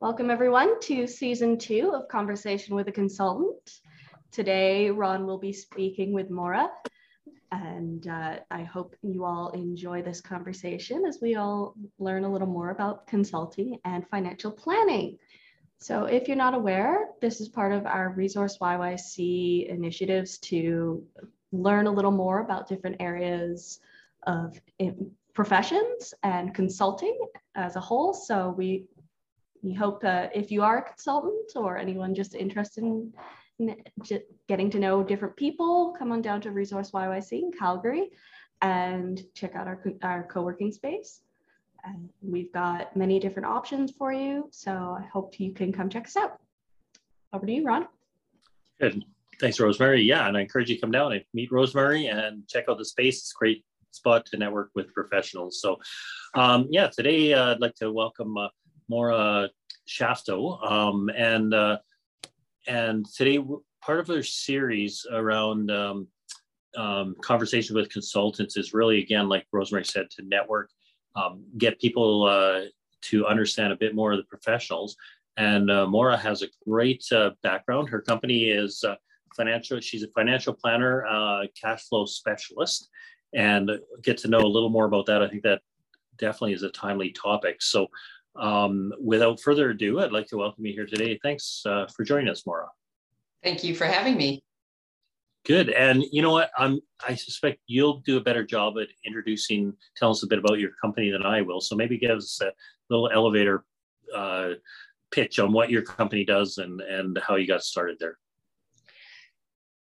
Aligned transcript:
Welcome, 0.00 0.30
everyone, 0.30 0.78
to 0.82 1.08
season 1.08 1.58
two 1.58 1.90
of 1.92 2.06
Conversation 2.06 2.76
with 2.76 2.86
a 2.86 2.92
Consultant. 2.92 3.80
Today, 4.30 4.92
Ron 4.92 5.26
will 5.26 5.38
be 5.38 5.52
speaking 5.52 6.12
with 6.12 6.30
Maura, 6.30 6.68
and 7.50 8.06
uh, 8.06 8.36
I 8.48 8.62
hope 8.62 8.94
you 9.02 9.24
all 9.24 9.48
enjoy 9.48 10.02
this 10.02 10.20
conversation 10.20 11.04
as 11.04 11.18
we 11.20 11.34
all 11.34 11.74
learn 11.98 12.22
a 12.22 12.30
little 12.30 12.46
more 12.46 12.70
about 12.70 13.08
consulting 13.08 13.80
and 13.84 14.06
financial 14.08 14.52
planning. 14.52 15.18
So, 15.78 16.04
if 16.04 16.28
you're 16.28 16.36
not 16.36 16.54
aware, 16.54 17.08
this 17.20 17.40
is 17.40 17.48
part 17.48 17.72
of 17.72 17.84
our 17.84 18.10
Resource 18.10 18.56
YYC 18.62 19.68
initiatives 19.68 20.38
to 20.38 21.04
learn 21.50 21.88
a 21.88 21.92
little 21.92 22.12
more 22.12 22.38
about 22.38 22.68
different 22.68 22.98
areas 23.00 23.80
of 24.28 24.60
professions 25.34 26.14
and 26.22 26.54
consulting 26.54 27.16
as 27.56 27.76
a 27.76 27.80
whole. 27.80 28.12
So 28.12 28.54
we 28.56 28.86
we 29.62 29.74
hope 29.74 30.04
uh, 30.04 30.28
if 30.34 30.50
you 30.50 30.62
are 30.62 30.78
a 30.78 30.82
consultant 30.82 31.52
or 31.56 31.78
anyone 31.78 32.14
just 32.14 32.34
interested 32.34 32.84
in, 32.84 33.12
in 33.58 33.76
getting 34.48 34.70
to 34.70 34.78
know 34.78 35.02
different 35.02 35.36
people, 35.36 35.94
come 35.98 36.12
on 36.12 36.22
down 36.22 36.40
to 36.42 36.50
Resource 36.50 36.92
YYC 36.92 37.32
in 37.32 37.52
Calgary 37.52 38.10
and 38.62 39.22
check 39.34 39.54
out 39.54 39.66
our, 39.66 39.82
our 40.02 40.24
co-working 40.24 40.72
space. 40.72 41.22
And 41.84 42.08
we've 42.22 42.52
got 42.52 42.96
many 42.96 43.20
different 43.20 43.46
options 43.46 43.92
for 43.92 44.12
you. 44.12 44.48
So 44.50 44.72
I 44.72 45.06
hope 45.12 45.38
you 45.38 45.52
can 45.52 45.72
come 45.72 45.88
check 45.88 46.06
us 46.06 46.16
out. 46.16 46.38
Over 47.32 47.46
to 47.46 47.52
you, 47.52 47.64
Ron. 47.64 47.86
Good. 48.80 49.04
Thanks, 49.40 49.60
Rosemary. 49.60 50.02
Yeah, 50.02 50.26
and 50.26 50.36
I 50.36 50.40
encourage 50.40 50.68
you 50.68 50.76
to 50.76 50.80
come 50.80 50.90
down 50.90 51.12
and 51.12 51.22
meet 51.32 51.52
Rosemary 51.52 52.06
and 52.06 52.46
check 52.48 52.64
out 52.68 52.78
the 52.78 52.84
space. 52.84 53.18
It's 53.18 53.32
a 53.32 53.38
great 53.38 53.64
spot 53.92 54.26
to 54.26 54.36
network 54.36 54.70
with 54.74 54.92
professionals. 54.92 55.60
So, 55.60 55.78
um, 56.34 56.66
yeah, 56.70 56.88
today 56.88 57.32
uh, 57.34 57.52
I'd 57.52 57.60
like 57.60 57.74
to 57.76 57.92
welcome 57.92 58.36
uh, 58.36 58.48
Maura 58.88 59.48
Shaftoe, 59.88 60.70
um, 60.70 61.10
and 61.16 61.54
uh, 61.54 61.78
and 62.66 63.06
today 63.06 63.38
part 63.82 64.00
of 64.00 64.10
our 64.10 64.22
series 64.22 65.06
around 65.12 65.70
um, 65.70 66.08
um, 66.76 67.14
conversation 67.22 67.74
with 67.74 67.90
consultants 67.90 68.56
is 68.56 68.74
really 68.74 69.02
again, 69.02 69.28
like 69.28 69.46
Rosemary 69.52 69.84
said, 69.84 70.10
to 70.10 70.22
network, 70.22 70.70
um, 71.16 71.44
get 71.56 71.80
people 71.80 72.24
uh, 72.24 72.62
to 73.02 73.26
understand 73.26 73.72
a 73.72 73.76
bit 73.76 73.94
more 73.94 74.12
of 74.12 74.18
the 74.18 74.24
professionals. 74.24 74.96
And 75.36 75.70
uh, 75.70 75.86
Maura 75.86 76.16
has 76.16 76.42
a 76.42 76.48
great 76.66 77.04
uh, 77.12 77.30
background. 77.42 77.88
Her 77.88 78.00
company 78.00 78.50
is 78.50 78.84
financial. 79.36 79.78
She's 79.80 80.02
a 80.02 80.08
financial 80.08 80.52
planner, 80.52 81.46
cash 81.60 81.88
flow 81.88 82.06
specialist, 82.06 82.88
and 83.34 83.70
get 84.02 84.18
to 84.18 84.28
know 84.28 84.40
a 84.40 84.48
little 84.48 84.70
more 84.70 84.86
about 84.86 85.06
that. 85.06 85.22
I 85.22 85.28
think 85.28 85.42
that 85.44 85.60
definitely 86.18 86.54
is 86.54 86.62
a 86.62 86.70
timely 86.70 87.10
topic. 87.10 87.62
So, 87.62 87.86
um, 88.36 88.92
without 89.00 89.40
further 89.40 89.70
ado, 89.70 90.00
I'd 90.00 90.12
like 90.12 90.26
to 90.28 90.36
welcome 90.36 90.64
you 90.66 90.72
here 90.72 90.86
today. 90.86 91.18
Thanks 91.22 91.62
uh, 91.66 91.86
for 91.94 92.04
joining 92.04 92.28
us, 92.28 92.46
Maura. 92.46 92.68
Thank 93.42 93.64
you 93.64 93.74
for 93.74 93.84
having 93.84 94.16
me. 94.16 94.42
Good. 95.46 95.70
And 95.70 96.04
you 96.12 96.20
know 96.20 96.32
what? 96.32 96.50
I'm, 96.58 96.80
I 97.06 97.14
suspect 97.14 97.60
you'll 97.66 98.00
do 98.00 98.16
a 98.18 98.20
better 98.20 98.44
job 98.44 98.74
at 98.78 98.88
introducing, 99.04 99.72
tell 99.96 100.10
us 100.10 100.22
a 100.22 100.26
bit 100.26 100.38
about 100.38 100.58
your 100.58 100.72
company 100.80 101.10
than 101.10 101.24
I 101.24 101.42
will. 101.42 101.60
So 101.60 101.74
maybe 101.74 101.96
give 101.96 102.18
us 102.18 102.40
a 102.42 102.52
little 102.90 103.08
elevator 103.10 103.64
uh, 104.14 104.50
pitch 105.10 105.38
on 105.38 105.52
what 105.52 105.70
your 105.70 105.82
company 105.82 106.24
does 106.24 106.58
and, 106.58 106.80
and 106.80 107.18
how 107.26 107.36
you 107.36 107.46
got 107.46 107.62
started 107.62 107.96
there. 107.98 108.18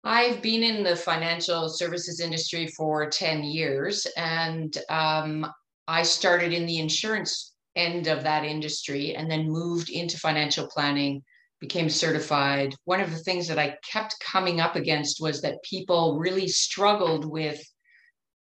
I've 0.05 0.41
been 0.41 0.63
in 0.63 0.85
the 0.85 0.95
financial 0.95 1.69
services 1.69 2.21
industry 2.21 2.69
for 2.69 3.11
10 3.11 3.43
years, 3.43 4.07
and 4.17 4.77
um, 4.89 5.47
I 5.89 6.03
started 6.03 6.53
in 6.53 6.65
the 6.65 6.79
insurance 6.79 7.56
end 7.77 8.07
of 8.09 8.23
that 8.23 8.45
industry 8.45 9.15
and 9.15 9.31
then 9.31 9.49
moved 9.49 9.91
into 9.91 10.19
financial 10.19 10.67
planning, 10.67 11.23
became 11.61 11.89
certified. 11.89 12.75
One 12.85 13.01
of 13.01 13.11
the 13.11 13.19
things 13.19 13.47
that 13.49 13.59
I 13.59 13.77
kept 13.91 14.19
coming 14.21 14.61
up 14.61 14.77
against 14.77 15.21
was 15.21 15.43
that 15.43 15.63
people 15.63 16.19
really 16.19 16.49
struggled 16.49 17.25
with 17.25 17.63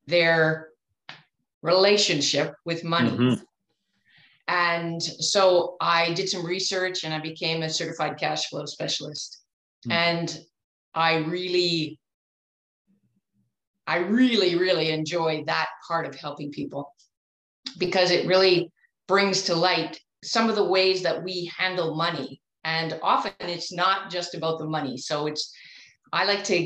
their 0.07 0.69
relationship 1.61 2.53
with 2.65 2.83
money. 2.83 3.11
Mm-hmm. 3.11 3.43
And 4.47 5.01
so 5.01 5.77
I 5.79 6.13
did 6.13 6.29
some 6.29 6.45
research 6.45 7.03
and 7.03 7.13
I 7.13 7.19
became 7.19 7.63
a 7.63 7.69
certified 7.69 8.17
cash 8.19 8.49
flow 8.49 8.65
specialist. 8.65 9.41
Mm-hmm. 9.87 9.91
And 9.91 10.39
I 10.93 11.17
really, 11.17 11.99
I 13.87 13.97
really, 13.97 14.55
really 14.55 14.89
enjoy 14.89 15.43
that 15.47 15.69
part 15.87 16.05
of 16.05 16.15
helping 16.15 16.51
people 16.51 16.93
because 17.77 18.11
it 18.11 18.27
really 18.27 18.71
brings 19.13 19.43
to 19.43 19.55
light 19.55 19.99
some 20.23 20.49
of 20.49 20.55
the 20.55 20.63
ways 20.63 21.03
that 21.03 21.23
we 21.23 21.51
handle 21.55 21.95
money. 21.95 22.41
And 22.63 22.97
often 23.03 23.33
it's 23.41 23.71
not 23.71 24.09
just 24.09 24.33
about 24.33 24.57
the 24.57 24.65
money. 24.65 24.97
So 24.97 25.27
it's, 25.27 25.53
I 26.11 26.25
like 26.25 26.43
to, 26.45 26.57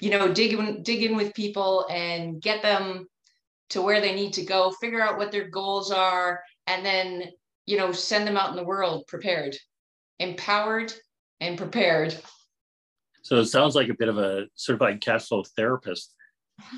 you 0.00 0.10
know, 0.10 0.32
dig 0.32 0.54
in, 0.54 0.82
dig 0.82 1.02
in 1.02 1.16
with 1.16 1.34
people 1.34 1.84
and 1.90 2.40
get 2.40 2.62
them 2.62 3.06
to 3.70 3.82
where 3.82 4.00
they 4.00 4.14
need 4.14 4.32
to 4.34 4.44
go, 4.44 4.70
figure 4.80 5.02
out 5.02 5.18
what 5.18 5.32
their 5.32 5.48
goals 5.48 5.90
are, 5.90 6.40
and 6.66 6.82
then, 6.82 7.24
you 7.66 7.76
know, 7.76 7.92
send 7.92 8.26
them 8.26 8.38
out 8.38 8.50
in 8.50 8.56
the 8.56 8.64
world 8.64 9.06
prepared, 9.06 9.54
empowered 10.18 10.94
and 11.40 11.58
prepared 11.58 12.16
so 13.26 13.34
it 13.38 13.46
sounds 13.46 13.74
like 13.74 13.88
a 13.88 13.94
bit 13.94 14.08
of 14.08 14.18
a 14.18 14.46
certified 14.54 15.00
cash 15.00 15.26
flow 15.26 15.42
therapist. 15.56 16.14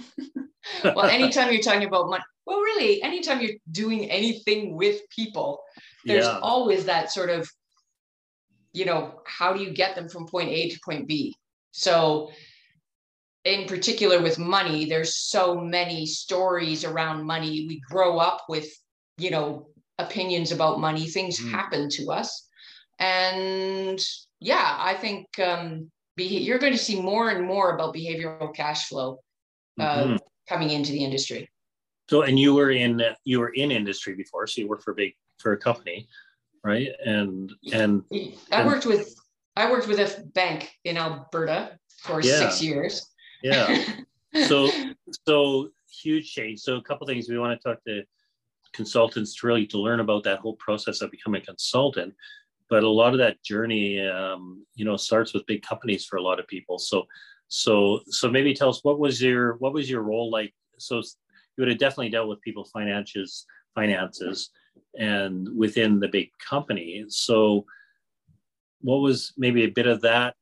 well, 0.83 1.05
anytime 1.05 1.53
you're 1.53 1.61
talking 1.61 1.87
about 1.87 2.09
money, 2.09 2.25
well, 2.49 2.61
really, 2.61 3.03
anytime 3.03 3.43
you're 3.43 3.59
doing 3.71 4.11
anything 4.11 4.75
with 4.75 5.03
people, 5.11 5.63
there's 6.07 6.25
yeah. 6.25 6.39
always 6.41 6.87
that 6.87 7.13
sort 7.13 7.29
of, 7.29 7.47
you 8.73 8.87
know, 8.87 9.21
how 9.27 9.53
do 9.53 9.63
you 9.63 9.71
get 9.71 9.95
them 9.95 10.09
from 10.09 10.27
point 10.27 10.49
A 10.49 10.71
to 10.71 10.81
point 10.83 11.07
B? 11.07 11.37
So, 11.73 12.31
in 13.45 13.67
particular 13.67 14.23
with 14.23 14.39
money, 14.39 14.87
there's 14.87 15.15
so 15.15 15.61
many 15.61 16.07
stories 16.07 16.87
around 16.87 17.27
money. 17.27 17.67
We 17.69 17.81
grow 17.81 18.17
up 18.17 18.47
with, 18.49 18.67
you 19.19 19.31
know, 19.31 19.69
opinions 19.99 20.51
about 20.51 20.81
money, 20.81 21.07
things 21.07 21.39
mm. 21.39 21.51
happen 21.51 21.91
to 21.91 22.07
us. 22.11 22.49
And 22.99 24.03
yeah, 24.41 24.75
I 24.79 24.95
think 24.95 25.27
um, 25.39 25.91
be, 26.17 26.25
you're 26.25 26.59
going 26.59 26.73
to 26.73 26.79
see 26.79 26.99
more 26.99 27.29
and 27.29 27.47
more 27.47 27.75
about 27.75 27.95
behavioral 27.95 28.55
cash 28.55 28.89
flow 28.89 29.19
uh, 29.79 30.05
mm-hmm. 30.05 30.17
coming 30.49 30.71
into 30.71 30.93
the 30.93 31.05
industry. 31.05 31.51
So, 32.09 32.23
and 32.23 32.39
you 32.39 32.55
were 32.55 32.71
in 32.71 33.03
you 33.25 33.41
were 33.41 33.51
in 33.51 33.71
industry 33.71 34.15
before, 34.15 34.47
so 34.47 34.61
you 34.61 34.69
worked 34.69 34.85
for 34.85 34.93
a 34.93 34.95
big 34.95 35.15
for 35.39 35.53
a 35.53 35.57
company, 35.59 36.09
right? 36.65 36.89
And 37.05 37.53
and 37.73 38.03
I 38.51 38.67
worked 38.67 38.87
with 38.87 39.15
I 39.57 39.71
worked 39.71 39.89
with 39.89 39.99
a 39.99 40.25
bank 40.29 40.71
in 40.85 40.97
Alberta 40.97 41.79
for 41.99 42.21
yeah. 42.21 42.39
six 42.39 42.63
years. 42.63 43.07
Yeah. 43.43 43.85
so 44.47 44.71
so 45.27 45.71
huge 46.03 46.33
change. 46.33 46.61
So 46.61 46.77
a 46.77 46.83
couple 46.83 47.07
things 47.07 47.29
we 47.29 47.39
want 47.39 47.61
to 47.61 47.69
talk 47.69 47.85
to 47.85 48.03
consultants 48.73 49.35
to 49.35 49.47
really 49.47 49.67
to 49.67 49.79
learn 49.79 50.01
about 50.01 50.23
that 50.25 50.39
whole 50.39 50.57
process 50.57 51.01
of 51.01 51.11
becoming 51.11 51.43
a 51.43 51.45
consultant 51.45 52.15
but 52.69 52.83
a 52.83 52.89
lot 52.89 53.13
of 53.13 53.19
that 53.19 53.43
journey 53.43 54.01
um, 54.07 54.65
you 54.75 54.85
know 54.85 54.97
starts 54.97 55.33
with 55.33 55.47
big 55.47 55.63
companies 55.63 56.05
for 56.05 56.17
a 56.17 56.23
lot 56.23 56.39
of 56.39 56.47
people 56.47 56.79
so 56.79 57.07
so 57.49 58.01
so 58.09 58.31
maybe 58.31 58.55
tell 58.55 58.69
us 58.69 58.85
what 58.85 58.99
was 58.99 59.23
your 59.23 59.57
what 59.57 59.73
was 59.73 59.89
your 59.91 60.03
role 60.03 60.31
like 60.31 60.55
so 60.79 61.03
you 61.59 61.63
would 61.63 61.69
have 61.69 61.79
definitely 61.79 62.09
dealt 62.09 62.29
with 62.29 62.41
people's 62.41 62.71
finances 62.71 63.45
finances 63.75 64.51
and 64.99 65.49
within 65.57 66.01
the 66.01 66.09
big 66.09 66.31
company 66.49 67.05
so 67.09 67.65
what 68.81 68.99
was 68.99 69.33
maybe 69.37 69.65
a 69.65 69.71
bit 69.71 69.87
of 69.87 70.01
that 70.01 70.35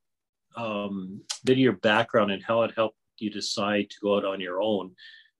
um, 0.56 1.20
bit 1.44 1.54
of 1.54 1.58
your 1.58 1.72
background 1.72 2.30
and 2.30 2.42
how 2.42 2.62
it 2.62 2.72
helped 2.76 2.96
you 3.18 3.30
decide 3.30 3.90
to 3.90 3.96
go 4.02 4.16
out 4.16 4.24
on 4.24 4.40
your 4.40 4.60
own 4.60 4.90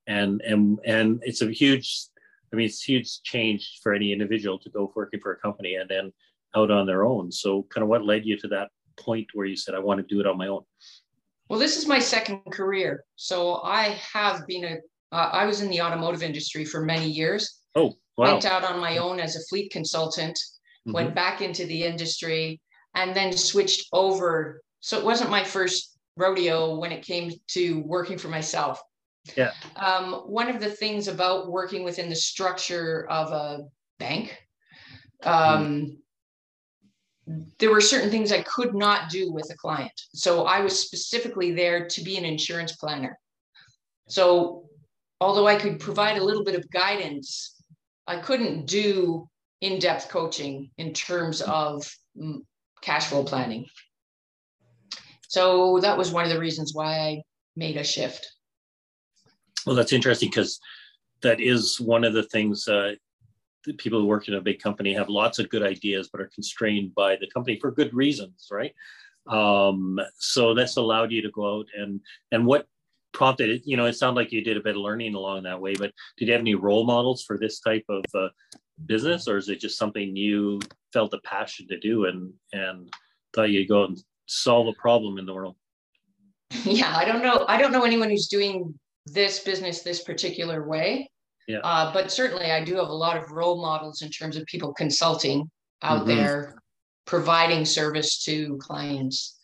and 0.07 0.41
and 0.43 0.79
and 0.85 1.23
it's 1.23 1.43
a 1.43 1.51
huge 1.51 2.07
i 2.53 2.57
mean 2.57 2.67
it's 2.67 2.83
huge 2.83 3.23
change 3.23 3.81
for 3.83 3.93
any 3.93 4.13
individual 4.13 4.59
to 4.59 4.71
go 4.71 4.91
working 4.95 5.21
for 5.21 5.33
a 5.33 5.39
company 5.39 5.77
and 5.77 5.89
then 5.89 6.13
out 6.57 6.71
on 6.71 6.87
their 6.87 7.05
own. 7.05 7.31
So, 7.31 7.65
kind 7.65 7.83
of 7.83 7.89
what 7.89 8.05
led 8.05 8.25
you 8.25 8.37
to 8.39 8.49
that 8.49 8.71
point 8.97 9.29
where 9.35 9.47
you 9.47 9.57
said, 9.57 9.75
I 9.75 9.79
want 9.79 9.99
to 9.99 10.15
do 10.15 10.21
it 10.21 10.27
on 10.27 10.39
my 10.39 10.49
own? 10.49 10.63
Well, 11.49 11.61
this 11.61 11.77
is 11.77 11.87
my 11.87 11.99
second 11.99 12.41
career. 12.51 13.05
So, 13.15 13.61
I 13.63 13.99
have 14.13 14.47
been 14.47 14.65
a, 14.65 14.77
uh, 15.17 15.31
I 15.33 15.47
was 15.47 15.63
in 15.63 15.71
the 15.71 15.81
automotive 15.81 16.23
industry 16.23 16.65
for 16.65 16.85
many 16.85 17.09
years. 17.09 17.61
Oh, 17.75 17.95
wow. 18.17 18.33
Went 18.33 18.45
out 18.45 18.65
on 18.65 18.79
my 18.81 18.99
own 18.99 19.19
as 19.19 19.35
a 19.35 19.45
fleet 19.49 19.73
consultant, 19.73 20.37
mm-hmm. 20.37 20.93
went 20.93 21.15
back 21.15 21.41
into 21.41 21.65
the 21.65 21.85
industry, 21.85 22.61
and 22.95 23.17
then 23.17 23.33
switched 23.33 23.89
over. 23.93 24.61
So, 24.81 24.99
it 24.99 25.05
wasn't 25.05 25.31
my 25.31 25.43
first 25.43 25.99
rodeo 26.17 26.77
when 26.77 26.93
it 26.93 27.03
came 27.03 27.33
to 27.49 27.81
working 27.81 28.19
for 28.19 28.29
myself. 28.29 28.81
Yeah. 29.37 29.53
Um, 29.77 30.13
one 30.27 30.49
of 30.49 30.61
the 30.61 30.71
things 30.71 31.09
about 31.09 31.51
working 31.51 31.83
within 31.83 32.09
the 32.09 32.17
structure 32.17 33.07
of 33.11 33.33
a 33.33 33.65
bank, 33.99 34.37
um, 35.23 35.67
mm 35.67 35.97
there 37.59 37.71
were 37.71 37.81
certain 37.81 38.11
things 38.11 38.31
I 38.31 38.43
could 38.43 38.73
not 38.73 39.11
do 39.11 39.33
with 39.33 39.51
a 39.51 39.57
client. 39.57 39.91
So 40.15 40.45
I 40.45 40.61
was 40.61 40.79
specifically 40.79 41.51
there 41.53 41.89
to 41.89 42.01
be 42.03 42.17
an 42.17 42.25
insurance 42.25 42.77
planner. 42.77 43.19
So 44.09 44.66
although 45.21 45.47
I 45.47 45.57
could 45.57 45.81
provide 45.81 46.19
a 46.19 46.25
little 46.25 46.45
bit 46.45 46.55
of 46.55 46.71
guidance, 46.71 47.55
I 48.07 48.19
couldn't 48.19 48.67
do 48.67 49.29
in-depth 49.61 50.09
coaching 50.09 50.71
in 50.79 50.93
terms 50.93 51.41
of 51.43 51.91
mm, 52.17 52.43
cash 52.83 53.07
flow 53.07 53.25
planning. 53.25 53.67
So 55.29 55.81
that 55.81 55.99
was 55.99 56.11
one 56.11 56.25
of 56.25 56.31
the 56.31 56.39
reasons 56.39 56.73
why 56.75 56.99
I 56.99 57.23
made 57.57 57.77
a 57.77 57.85
shift. 57.85 58.27
Well, 59.67 59.75
that's 59.75 59.93
interesting 59.93 60.29
because 60.29 60.61
that 61.23 61.41
is 61.41 61.81
one 61.81 62.05
of 62.05 62.13
the 62.13 62.23
things 62.23 62.69
uh, 62.69 62.95
people 63.79 64.01
who 64.01 64.07
work 64.07 64.29
in 64.29 64.35
a 64.35 64.41
big 64.41 64.61
company 64.61 64.95
have 64.95 65.09
lots 65.09 65.39
of 65.39 65.49
good 65.49 65.63
ideas, 65.63 66.09
but 66.13 66.21
are 66.21 66.31
constrained 66.33 66.95
by 66.95 67.17
the 67.17 67.29
company 67.35 67.59
for 67.59 67.73
good 67.73 67.93
reasons, 67.93 68.49
right? 68.53 68.73
Um, 69.27 69.99
so 70.19 70.55
that's 70.55 70.77
allowed 70.77 71.11
you 71.11 71.21
to 71.23 71.31
go 71.31 71.59
out 71.59 71.67
and 71.77 72.01
and 72.31 72.47
what 72.47 72.69
prompted 73.17 73.49
it. 73.49 73.63
You 73.65 73.79
know, 73.79 73.87
it 73.87 73.95
sounded 73.95 74.21
like 74.21 74.31
you 74.31 74.45
did 74.45 74.59
a 74.59 74.63
bit 74.63 74.77
of 74.77 74.83
learning 74.83 75.15
along 75.15 75.45
that 75.45 75.61
way. 75.61 75.75
But 75.75 75.91
did 76.19 76.29
you 76.29 76.33
have 76.33 76.43
any 76.43 76.55
role 76.55 76.85
models 76.85 77.25
for 77.25 77.39
this 77.39 77.61
type 77.61 77.85
of 77.89 78.05
uh, 78.15 78.29
business, 78.85 79.27
or 79.27 79.39
is 79.39 79.49
it 79.49 79.59
just 79.59 79.79
something 79.79 80.15
you 80.15 80.61
felt 80.93 81.15
a 81.15 81.21
passion 81.25 81.67
to 81.69 81.79
do 81.79 82.05
and 82.05 82.33
and 82.53 82.93
thought 83.35 83.51
you'd 83.51 83.69
go 83.69 83.85
and 83.85 83.99
solve 84.27 84.69
a 84.69 84.75
problem 84.75 85.19
in 85.19 85.27
the 85.27 85.35
world? 85.35 85.57
Yeah, 86.65 86.95
I 86.97 87.05
don't 87.05 87.23
know. 87.23 87.45
I 87.49 87.61
don't 87.61 87.73
know 87.73 87.85
anyone 87.85 88.11
who's 88.11 88.29
doing 88.29 88.79
this 89.07 89.41
business 89.41 89.83
this 89.83 90.03
particular 90.03 90.67
way. 90.69 91.11
Yeah. 91.49 91.59
Uh, 91.65 91.93
but 91.93 92.13
certainly, 92.13 92.51
I 92.53 92.63
do 92.65 92.77
have 92.77 92.89
a 92.89 92.93
lot 92.93 93.17
of 93.17 93.33
role 93.33 93.61
models 93.61 94.03
in 94.03 94.11
terms 94.11 94.37
of 94.37 94.45
people 94.47 94.73
consulting 94.75 95.51
out 95.83 96.01
mm-hmm. 96.01 96.17
there, 96.17 96.55
providing 97.05 97.65
service 97.65 98.23
to 98.25 98.59
clients. 98.59 99.39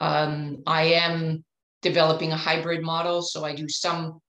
Um, 0.00 0.62
I 0.66 0.84
am 0.94 1.44
developing 1.84 2.32
a 2.32 2.36
hybrid 2.36 2.82
model, 2.82 3.22
so 3.22 3.44
I 3.44 3.54
do 3.54 3.68
some 3.68 4.20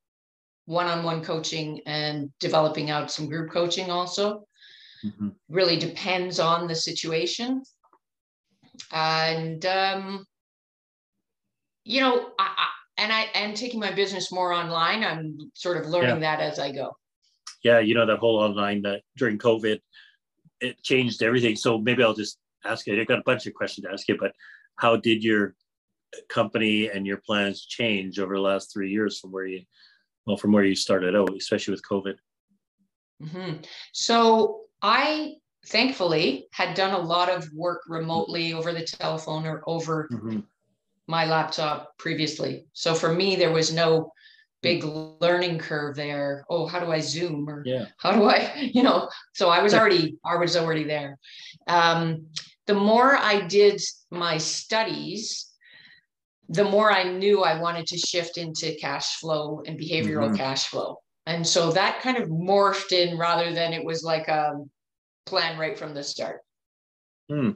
one-on-one 0.65 1.23
coaching 1.23 1.81
and 1.87 2.29
developing 2.39 2.91
out 2.91 3.09
some 3.09 3.27
group 3.27 3.49
coaching 3.49 3.89
also. 3.89 4.45
Mm-hmm. 5.03 5.29
Really 5.49 5.77
depends 5.77 6.39
on 6.39 6.67
the 6.67 6.75
situation, 6.75 7.63
and 8.91 9.65
um, 9.65 10.25
you 11.85 12.01
know, 12.01 12.31
I, 12.37 12.67
and 12.97 13.11
I 13.13 13.27
am 13.33 13.53
taking 13.53 13.79
my 13.79 13.91
business 13.91 14.31
more 14.31 14.51
online. 14.51 15.03
I'm 15.03 15.37
sort 15.53 15.77
of 15.77 15.87
learning 15.87 16.21
yeah. 16.21 16.37
that 16.37 16.39
as 16.41 16.59
I 16.59 16.71
go. 16.71 16.95
Yeah, 17.63 17.79
you 17.79 17.95
know 17.95 18.05
that 18.05 18.19
whole 18.19 18.37
online 18.37 18.81
that 18.81 19.01
during 19.15 19.37
COVID, 19.37 19.79
it 20.59 20.83
changed 20.83 21.23
everything. 21.23 21.55
So 21.55 21.77
maybe 21.77 22.03
I'll 22.03 22.13
just 22.13 22.37
ask 22.65 22.85
you. 22.87 22.99
I 22.99 23.03
got 23.05 23.19
a 23.19 23.23
bunch 23.25 23.45
of 23.45 23.53
questions 23.53 23.85
to 23.85 23.93
ask 23.93 24.07
you, 24.07 24.17
but 24.19 24.31
how 24.77 24.97
did 24.97 25.23
your 25.23 25.55
company 26.29 26.89
and 26.89 27.06
your 27.06 27.17
plans 27.17 27.65
change 27.65 28.19
over 28.19 28.35
the 28.35 28.41
last 28.41 28.71
three 28.71 28.91
years 28.91 29.19
from 29.19 29.31
where 29.31 29.45
you, 29.45 29.63
well, 30.25 30.38
from 30.38 30.51
where 30.51 30.63
you 30.63 30.75
started 30.75 31.15
out, 31.15 31.35
especially 31.35 31.73
with 31.73 31.88
COVID? 31.88 32.15
Mm-hmm. 33.23 33.62
So 33.94 34.62
I 34.81 35.35
thankfully 35.67 36.47
had 36.51 36.75
done 36.75 36.94
a 36.94 37.00
lot 37.00 37.29
of 37.29 37.51
work 37.53 37.81
remotely 37.88 38.53
over 38.53 38.71
the 38.71 38.83
telephone 38.83 39.45
or 39.45 39.63
over 39.65 40.07
mm-hmm 40.12 40.39
my 41.07 41.25
laptop 41.25 41.97
previously. 41.97 42.65
So 42.73 42.94
for 42.94 43.13
me, 43.13 43.35
there 43.35 43.51
was 43.51 43.73
no 43.73 44.12
big 44.62 44.83
learning 44.83 45.59
curve 45.59 45.95
there. 45.95 46.45
Oh, 46.50 46.65
how 46.65 46.79
do 46.79 46.91
I 46.91 47.00
zoom 47.00 47.47
or 47.47 47.63
yeah. 47.65 47.85
how 47.97 48.12
do 48.13 48.23
I, 48.23 48.69
you 48.73 48.83
know, 48.83 49.09
so 49.33 49.50
I 49.50 49.62
was 49.62 49.73
already, 49.73 50.17
I 50.25 50.35
was 50.38 50.57
already 50.57 50.83
there. 50.83 51.17
Um, 51.67 52.27
the 52.65 52.73
more 52.73 53.15
I 53.15 53.41
did 53.41 53.79
my 54.09 54.38
studies, 54.38 55.51
the 56.50 56.63
more 56.63 56.92
I 56.92 57.03
knew 57.03 57.44
I 57.44 57.59
wanted 57.59 57.88
to 57.88 57.97
shift 57.97 58.38
into 58.38 58.75
cash 58.75 59.18
flow 59.18 59.63
and 59.65 59.80
behavioral 59.80 60.27
mm-hmm. 60.27 60.36
cash 60.36 60.68
flow. 60.68 60.97
And 61.25 61.45
so 61.45 61.71
that 61.71 62.01
kind 62.01 62.18
of 62.18 62.30
morphed 62.30 62.92
in 62.92 63.18
rather 63.18 63.53
than 63.53 63.74
it 63.74 63.83
was 63.83 64.03
like 64.03 64.27
a 64.27 64.53
plan 65.25 65.57
right 65.57 65.77
from 65.77 65.94
the 65.94 66.03
start. 66.03 66.42
Hmm. 67.30 67.51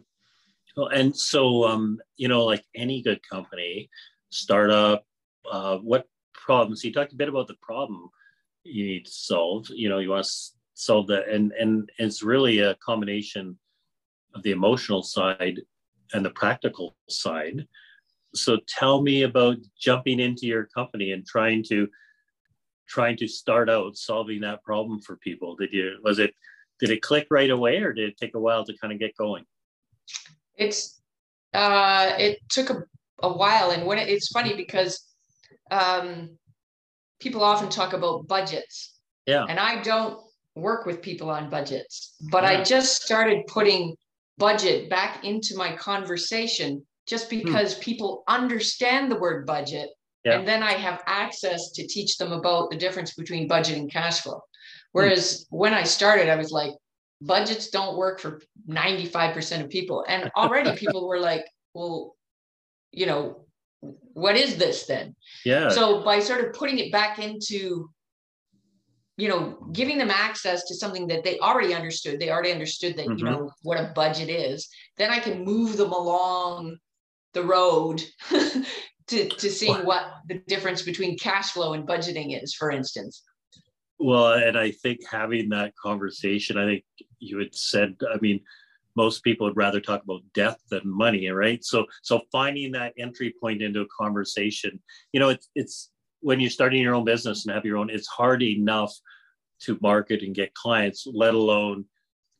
Well, 0.76 0.88
and 0.88 1.16
so, 1.16 1.66
um, 1.66 2.00
you 2.18 2.28
know, 2.28 2.46
like 2.46 2.64
any 2.76 3.02
good 3.02 3.20
company, 3.30 3.90
startup, 4.30 5.04
uh, 5.50 5.78
what 5.78 6.08
problems? 6.34 6.84
You 6.84 6.94
talked 6.94 7.14
a 7.14 7.18
bit 7.18 7.30
about 7.30 7.48
the 7.48 7.58
problem 7.62 8.10
you 8.64 8.86
need 8.86 9.06
to 9.06 9.12
solve. 9.12 9.68
You 9.70 9.90
know, 9.90 10.00
you 10.00 10.10
want 10.10 10.26
to 10.26 10.32
solve 10.74 11.08
that, 11.08 11.28
and 11.28 11.52
and 11.54 11.90
it's 11.98 12.24
really 12.24 12.60
a 12.60 12.76
combination 12.76 13.58
of 14.34 14.44
the 14.44 14.52
emotional 14.52 15.04
side 15.04 15.62
and 16.14 16.26
the 16.26 16.32
practical 16.32 16.96
side. 17.10 17.68
So, 18.36 18.58
tell 18.68 19.02
me 19.02 19.24
about 19.24 19.58
jumping 19.80 20.20
into 20.20 20.46
your 20.46 20.66
company 20.66 21.12
and 21.12 21.26
trying 21.26 21.64
to 21.70 21.88
trying 22.88 23.18
to 23.18 23.28
start 23.28 23.70
out 23.70 23.96
solving 23.96 24.42
that 24.42 24.64
problem 24.64 25.00
for 25.02 25.18
people. 25.18 25.56
Did 25.56 25.74
you 25.74 25.98
was 26.04 26.20
it 26.20 26.34
did 26.80 26.90
it 26.90 27.02
click 27.02 27.28
right 27.30 27.50
away, 27.50 27.78
or 27.78 27.94
did 27.94 28.10
it 28.10 28.18
take 28.18 28.36
a 28.36 28.40
while 28.40 28.64
to 28.66 28.78
kind 28.78 28.94
of 28.94 29.00
get 29.00 29.16
going? 29.18 29.46
it's 30.60 31.02
uh, 31.54 32.12
it 32.20 32.38
took 32.50 32.70
a, 32.70 32.84
a 33.24 33.34
while, 33.34 33.72
and 33.72 33.88
when 33.88 33.98
it, 33.98 34.10
it's 34.10 34.28
funny 34.28 34.56
because 34.56 35.04
um, 35.72 36.38
people 37.20 37.44
often 37.44 37.70
talk 37.70 37.94
about 37.94 38.28
budgets. 38.28 39.00
Yeah. 39.26 39.46
And 39.48 39.60
I 39.60 39.82
don't 39.82 40.20
work 40.56 40.86
with 40.86 41.02
people 41.02 41.30
on 41.30 41.50
budgets, 41.50 42.16
but 42.32 42.44
yeah. 42.44 42.50
I 42.50 42.64
just 42.64 43.02
started 43.02 43.48
putting 43.48 43.96
budget 44.38 44.90
back 44.90 45.24
into 45.24 45.56
my 45.58 45.76
conversation 45.76 46.86
just 47.10 47.30
hmm. 47.30 47.40
because 47.40 47.76
hmm. 47.76 47.82
people 47.82 48.24
understand 48.28 49.12
the 49.12 49.20
word 49.20 49.46
budget. 49.46 49.90
Yeah. 50.24 50.38
And 50.38 50.48
then 50.48 50.62
I 50.62 50.74
have 50.74 51.02
access 51.08 51.72
to 51.72 51.88
teach 51.88 52.18
them 52.18 52.32
about 52.32 52.70
the 52.70 52.78
difference 52.78 53.14
between 53.16 53.48
budget 53.48 53.78
and 53.78 53.92
cash 53.92 54.22
flow. 54.22 54.42
Whereas 54.92 55.46
hmm. 55.50 55.58
when 55.58 55.74
I 55.74 55.84
started, 55.84 56.30
I 56.30 56.36
was 56.36 56.52
like, 56.52 56.74
budgets 57.22 57.70
don't 57.70 57.98
work 57.98 58.20
for 58.20 58.42
95% 58.70 59.64
of 59.64 59.70
people. 59.70 60.06
And 60.08 60.32
already 60.36 60.76
people 60.78 61.08
were 61.08 61.20
like, 61.20 61.46
well, 61.74 62.16
you 62.92 63.06
know, 63.06 63.46
what 64.14 64.36
is 64.36 64.58
this 64.58 64.86
then? 64.86 65.16
Yeah. 65.46 65.70
So 65.70 66.04
by 66.04 66.20
sort 66.20 66.46
of 66.46 66.54
putting 66.54 66.80
it 66.80 66.92
back 66.92 67.20
into, 67.20 67.90
you 69.16 69.28
know, 69.30 69.68
giving 69.72 69.98
them 69.98 70.10
access 70.10 70.66
to 70.66 70.76
something 70.76 71.08
that 71.08 71.24
they 71.24 71.40
already 71.40 71.74
understood, 71.74 72.20
they 72.20 72.30
already 72.30 72.52
understood 72.52 72.98
that, 72.98 73.08
mm-hmm. 73.08 73.18
you 73.18 73.26
know, 73.26 73.52
what 73.64 73.80
a 73.80 73.92
budget 73.96 74.30
is, 74.30 74.70
then 74.98 75.12
I 75.12 75.20
can 75.20 75.46
move 75.46 75.78
them 75.78 75.92
along 75.92 76.78
the 77.34 77.44
road 77.44 78.02
to, 79.08 79.30
to 79.30 79.50
seeing 79.50 79.86
what 79.86 80.06
the 80.28 80.36
difference 80.48 80.82
between 80.82 81.18
cash 81.18 81.52
flow 81.52 81.74
and 81.74 81.88
budgeting 81.88 82.42
is, 82.42 82.54
for 82.54 82.72
instance. 82.72 83.24
Well, 84.00 84.34
and 84.34 84.58
I 84.58 84.72
think 84.72 85.00
having 85.10 85.50
that 85.50 85.74
conversation, 85.76 86.58
I 86.58 86.66
think 86.66 86.84
you 87.20 87.38
had 87.40 87.54
said, 87.54 87.96
I 88.14 88.18
mean, 88.22 88.40
most 88.96 89.24
people 89.24 89.48
would 89.48 89.58
rather 89.58 89.82
talk 89.82 90.04
about 90.04 90.22
death 90.34 90.58
than 90.70 90.82
money, 90.86 91.30
right? 91.30 91.64
So, 91.64 91.86
so 92.02 92.22
finding 92.32 92.72
that 92.74 92.94
entry 92.98 93.34
point 93.40 93.62
into 93.62 93.82
a 93.82 93.88
conversation, 93.98 94.80
you 95.12 95.20
know, 95.20 95.30
it's 95.30 95.50
it's 95.56 95.92
when 96.22 96.40
you're 96.40 96.50
starting 96.50 96.82
your 96.82 96.96
own 96.96 97.06
business 97.06 97.46
and 97.46 97.54
have 97.54 97.66
your 97.66 97.78
own, 97.78 97.90
it's 97.90 98.08
hard 98.08 98.42
enough 98.44 98.94
to 99.62 99.78
market 99.82 100.22
and 100.22 100.36
get 100.36 100.54
clients, 100.54 101.08
let 101.14 101.34
alone 101.34 101.86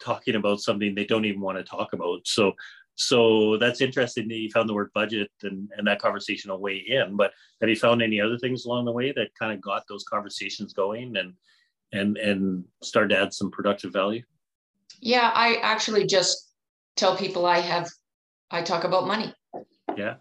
talking 0.02 0.36
about 0.36 0.60
something 0.60 0.96
they 0.96 1.06
don't 1.06 1.26
even 1.26 1.42
want 1.42 1.58
to 1.58 1.64
talk 1.64 1.94
about. 1.94 2.22
So, 2.26 2.54
so 3.00 3.56
that's 3.58 3.80
interesting 3.80 4.28
that 4.28 4.36
you 4.36 4.52
found 4.52 4.68
the 4.68 4.74
word 4.74 4.92
budget 4.94 5.32
and, 5.44 5.70
and 5.78 5.88
that 5.88 6.02
conversation 6.02 6.52
way 6.60 6.76
in. 6.76 7.16
But 7.16 7.32
have 7.62 7.70
you 7.70 7.78
found 7.78 8.02
any 8.02 8.20
other 8.20 8.38
things 8.38 8.66
along 8.66 8.84
the 8.84 8.92
way 8.92 9.14
that 9.14 9.34
kind 9.40 9.54
of 9.54 9.62
got 9.62 9.84
those 9.88 10.04
conversations 10.04 10.74
going 10.74 11.16
and 11.16 11.34
and 11.94 12.18
and 12.18 12.66
started 12.84 13.16
to 13.16 13.22
add 13.22 13.34
some 13.34 13.52
productive 13.52 13.94
value? 13.94 14.22
Yeah, 15.00 15.32
I 15.34 15.56
actually 15.62 16.08
just 16.08 16.52
tell 16.98 17.16
people 17.16 17.46
I 17.46 17.60
have 17.60 17.90
I 18.52 18.64
talk 18.64 18.84
about 18.84 19.08
money. 19.08 19.34
Yeah. 19.96 20.16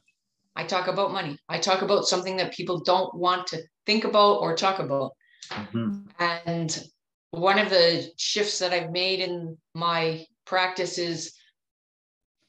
I 0.55 0.63
talk 0.65 0.87
about 0.87 1.13
money. 1.13 1.37
I 1.49 1.59
talk 1.59 1.83
about 1.83 2.07
something 2.07 2.37
that 2.37 2.55
people 2.55 2.79
don't 2.79 3.13
want 3.13 3.49
to 3.49 3.63
think 3.87 4.05
about 4.05 4.35
or 4.35 4.55
talk 4.55 4.79
about. 4.79 5.13
Mm-hmm. 5.51 6.03
And 6.21 6.85
one 7.33 7.59
of 7.59 7.71
the 7.71 8.09
shifts 8.19 8.61
that 8.61 8.73
I've 8.73 8.93
made 8.93 9.19
in 9.19 9.59
my 9.75 10.25
practice 10.45 10.99
is 10.99 11.33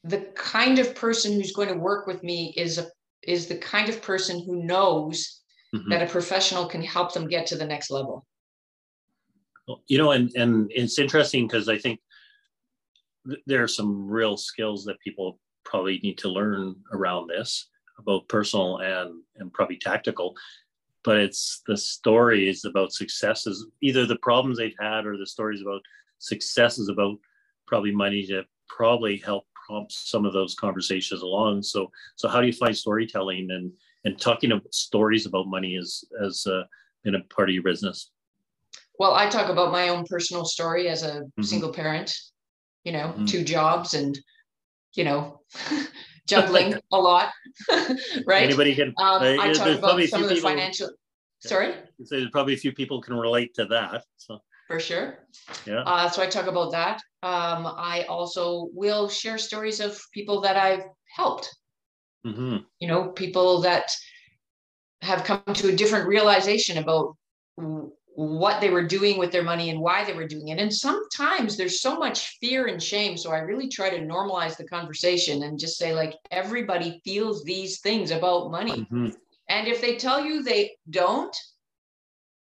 the 0.04 0.22
kind 0.36 0.80
of 0.80 0.96
person 0.96 1.34
who's 1.34 1.52
going 1.52 1.70
to 1.70 1.76
work 1.76 2.08
with 2.08 2.24
me 2.24 2.54
is 2.56 2.78
a, 2.78 2.88
is 3.24 3.48
the 3.48 3.58
kind 3.58 3.90
of 3.90 4.02
person 4.02 4.44
who 4.46 4.64
knows 4.64 5.42
mm-hmm. 5.76 5.90
that 5.90 6.02
a 6.02 6.12
professional 6.12 6.68
can 6.68 6.82
help 6.82 7.14
them 7.14 7.28
get 7.28 7.48
to 7.48 7.56
the 7.56 7.66
next 7.66 7.90
level. 7.90 8.26
You 9.88 10.00
know, 10.00 10.12
and 10.12 10.32
and 10.36 10.72
it's 10.74 10.98
interesting 10.98 11.46
because 11.46 11.70
I 11.70 11.78
think 11.78 12.00
th- 13.28 13.42
there 13.46 13.62
are 13.62 13.68
some 13.68 14.08
real 14.08 14.36
skills 14.36 14.84
that 14.86 15.00
people 15.00 15.40
probably 15.64 16.00
need 16.02 16.18
to 16.20 16.30
learn 16.30 16.76
around 16.92 17.28
this, 17.28 17.68
both 18.04 18.28
personal 18.28 18.78
and 18.78 19.22
and 19.38 19.54
probably 19.54 19.78
tactical. 19.78 20.36
But 21.04 21.18
it's 21.18 21.62
the 21.68 21.78
stories 21.78 22.66
about 22.66 22.94
successes, 22.94 23.68
either 23.82 24.06
the 24.06 24.18
problems 24.18 24.58
they've 24.58 24.74
had 24.80 25.06
or 25.06 25.18
the 25.18 25.28
stories 25.28 25.62
about 25.62 25.82
successes 26.18 26.90
about 26.90 27.18
probably 27.68 27.92
money 27.92 28.26
to 28.26 28.44
probably 28.68 29.18
help 29.18 29.46
some 29.90 30.26
of 30.26 30.34
those 30.34 30.56
conversations 30.56 31.22
along. 31.22 31.64
So, 31.64 31.92
so 32.16 32.28
how 32.28 32.42
do 32.42 32.48
you 32.48 32.54
find 32.54 32.76
storytelling 32.76 33.50
and 33.52 33.72
and 34.06 34.20
talking 34.20 34.52
about 34.52 34.74
stories 34.74 35.26
about 35.26 35.48
money 35.48 35.76
as 35.76 36.04
as 36.24 36.46
uh, 36.48 36.64
in 37.06 37.16
a 37.16 37.22
part 37.24 37.50
of 37.50 37.54
your 37.54 37.64
business? 37.64 38.12
Well, 39.00 39.14
I 39.14 39.30
talk 39.30 39.50
about 39.50 39.72
my 39.72 39.90
own 39.90 40.06
personal 40.06 40.44
story 40.44 40.90
as 40.90 41.04
a 41.04 41.22
mm-hmm. 41.22 41.42
single 41.42 41.72
parent. 41.72 42.14
you 42.84 42.92
know, 42.92 43.08
mm-hmm. 43.08 43.26
two 43.26 43.44
jobs 43.44 43.94
and, 43.94 44.18
you 44.94 45.04
know, 45.04 45.42
juggling 46.28 46.76
a 46.92 46.98
lot, 46.98 47.32
right? 48.26 48.44
Anybody 48.44 48.76
can. 48.76 48.90
Um, 48.98 49.22
uh, 49.22 49.36
I 49.40 49.54
talk 49.54 49.78
about 49.78 50.02
some 50.04 50.24
of 50.24 50.30
the 50.30 50.36
people, 50.36 50.50
financial. 50.50 50.90
Sorry. 51.40 51.74
So 52.04 52.18
there's 52.18 52.30
probably 52.32 52.54
a 52.54 52.58
few 52.58 52.74
people 52.74 53.02
can 53.02 53.16
relate 53.16 53.54
to 53.56 53.66
that. 53.66 54.04
So. 54.18 54.40
For 54.70 54.80
sure. 54.80 55.18
Yeah. 55.66 55.82
Uh, 55.82 56.08
so 56.12 56.22
I 56.22 56.28
talk 56.28 56.46
about 56.46 56.72
that. 56.74 57.02
Um, 57.24 57.66
I 57.66 58.06
also 58.08 58.70
will 58.72 59.10
share 59.10 59.40
stories 59.40 59.80
of 59.80 60.00
people 60.14 60.42
that 60.42 60.58
I've 60.58 60.84
helped. 61.16 61.50
Mm-hmm. 62.24 62.58
You 62.80 62.88
know, 62.88 63.10
people 63.10 63.62
that 63.62 63.92
have 65.02 65.24
come 65.24 65.42
to 65.56 65.70
a 65.70 65.76
different 65.76 66.08
realization 66.08 66.78
about 66.78 67.18
what 68.14 68.62
they 68.62 68.70
were 68.70 68.86
doing 68.86 69.18
with 69.18 69.32
their 69.32 69.42
money 69.42 69.72
and 69.72 69.80
why 69.80 70.04
they 70.04 70.14
were 70.14 70.28
doing 70.28 70.50
it. 70.50 70.60
And 70.60 70.72
sometimes 70.72 71.58
there's 71.58 71.82
so 71.82 71.98
much 71.98 72.38
fear 72.40 72.68
and 72.68 72.82
shame. 72.82 73.18
So 73.18 73.32
I 73.32 73.40
really 73.40 73.70
try 73.70 73.90
to 73.90 74.06
normalize 74.06 74.56
the 74.56 74.68
conversation 74.68 75.42
and 75.44 75.58
just 75.58 75.80
say, 75.80 75.96
like, 75.96 76.14
everybody 76.30 77.02
feels 77.04 77.44
these 77.44 77.80
things 77.80 78.12
about 78.12 78.52
money. 78.52 78.82
Mm-hmm. 78.82 79.10
And 79.48 79.68
if 79.68 79.82
they 79.82 79.96
tell 79.96 80.24
you 80.24 80.44
they 80.44 80.76
don't, 80.92 81.36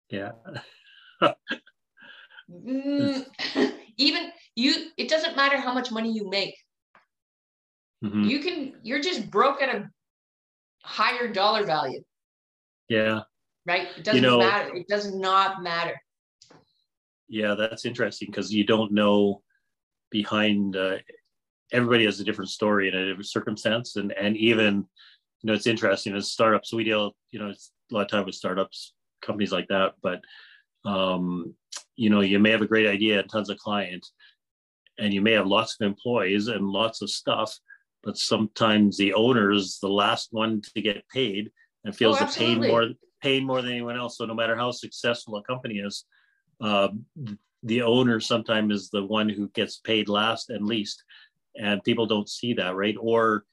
yeah. 0.09 0.31
mm, 2.49 3.25
even 3.97 4.31
you, 4.55 4.89
it 4.97 5.09
doesn't 5.09 5.35
matter 5.35 5.57
how 5.57 5.73
much 5.73 5.91
money 5.91 6.11
you 6.11 6.29
make. 6.29 6.55
Mm-hmm. 8.03 8.23
You 8.23 8.39
can, 8.39 8.73
you're 8.83 9.01
just 9.01 9.29
broke 9.29 9.61
at 9.61 9.73
a 9.73 9.89
higher 10.83 11.27
dollar 11.27 11.65
value. 11.65 12.03
Yeah. 12.89 13.21
Right. 13.65 13.87
It 13.97 14.03
doesn't 14.03 14.21
you 14.21 14.27
know, 14.27 14.39
matter. 14.39 14.75
It 14.75 14.87
does 14.87 15.13
not 15.13 15.63
matter. 15.63 15.99
Yeah, 17.29 17.55
that's 17.55 17.85
interesting 17.85 18.27
because 18.29 18.53
you 18.53 18.65
don't 18.65 18.91
know 18.91 19.41
behind 20.11 20.75
uh, 20.75 20.97
everybody 21.71 22.05
has 22.05 22.19
a 22.19 22.23
different 22.23 22.51
story 22.51 22.87
and 22.89 22.97
a 22.97 23.07
different 23.07 23.27
circumstance. 23.27 23.95
And 23.95 24.11
and 24.11 24.35
even, 24.37 24.85
you 25.41 25.47
know, 25.47 25.53
it's 25.53 25.67
interesting 25.67 26.15
as 26.15 26.31
startups, 26.31 26.73
we 26.73 26.83
deal, 26.83 27.15
you 27.31 27.39
know, 27.39 27.49
it's 27.49 27.71
a 27.91 27.95
lot 27.95 28.01
of 28.01 28.07
time 28.09 28.25
with 28.25 28.35
startups, 28.35 28.93
companies 29.21 29.51
like 29.51 29.67
that, 29.69 29.93
but 30.01 30.21
um, 30.85 31.55
you 31.95 32.09
know, 32.09 32.21
you 32.21 32.39
may 32.39 32.51
have 32.51 32.61
a 32.61 32.67
great 32.67 32.87
idea 32.87 33.19
and 33.19 33.29
tons 33.29 33.49
of 33.49 33.57
clients, 33.57 34.13
and 34.97 35.13
you 35.13 35.21
may 35.21 35.31
have 35.31 35.47
lots 35.47 35.75
of 35.79 35.85
employees 35.85 36.47
and 36.47 36.67
lots 36.67 37.01
of 37.01 37.09
stuff, 37.09 37.57
but 38.03 38.17
sometimes 38.17 38.97
the 38.97 39.13
owner 39.13 39.51
is 39.51 39.79
the 39.81 39.89
last 39.89 40.29
one 40.31 40.61
to 40.61 40.81
get 40.81 41.07
paid 41.09 41.51
and 41.83 41.95
feels 41.95 42.21
oh, 42.21 42.25
the 42.25 42.31
pain 42.31 42.61
more 42.61 42.89
pain 43.21 43.45
more 43.45 43.61
than 43.61 43.71
anyone 43.71 43.97
else. 43.97 44.17
So 44.17 44.25
no 44.25 44.33
matter 44.33 44.55
how 44.55 44.71
successful 44.71 45.37
a 45.37 45.43
company 45.43 45.75
is, 45.75 46.05
uh, 46.61 46.89
the 47.63 47.81
owner 47.81 48.19
sometimes 48.19 48.73
is 48.73 48.89
the 48.89 49.05
one 49.05 49.29
who 49.29 49.49
gets 49.49 49.77
paid 49.77 50.09
last 50.09 50.49
and 50.49 50.65
least, 50.65 51.03
and 51.55 51.83
people 51.83 52.05
don't 52.05 52.29
see 52.29 52.53
that, 52.55 52.75
right? 52.75 52.95
Or 52.99 53.45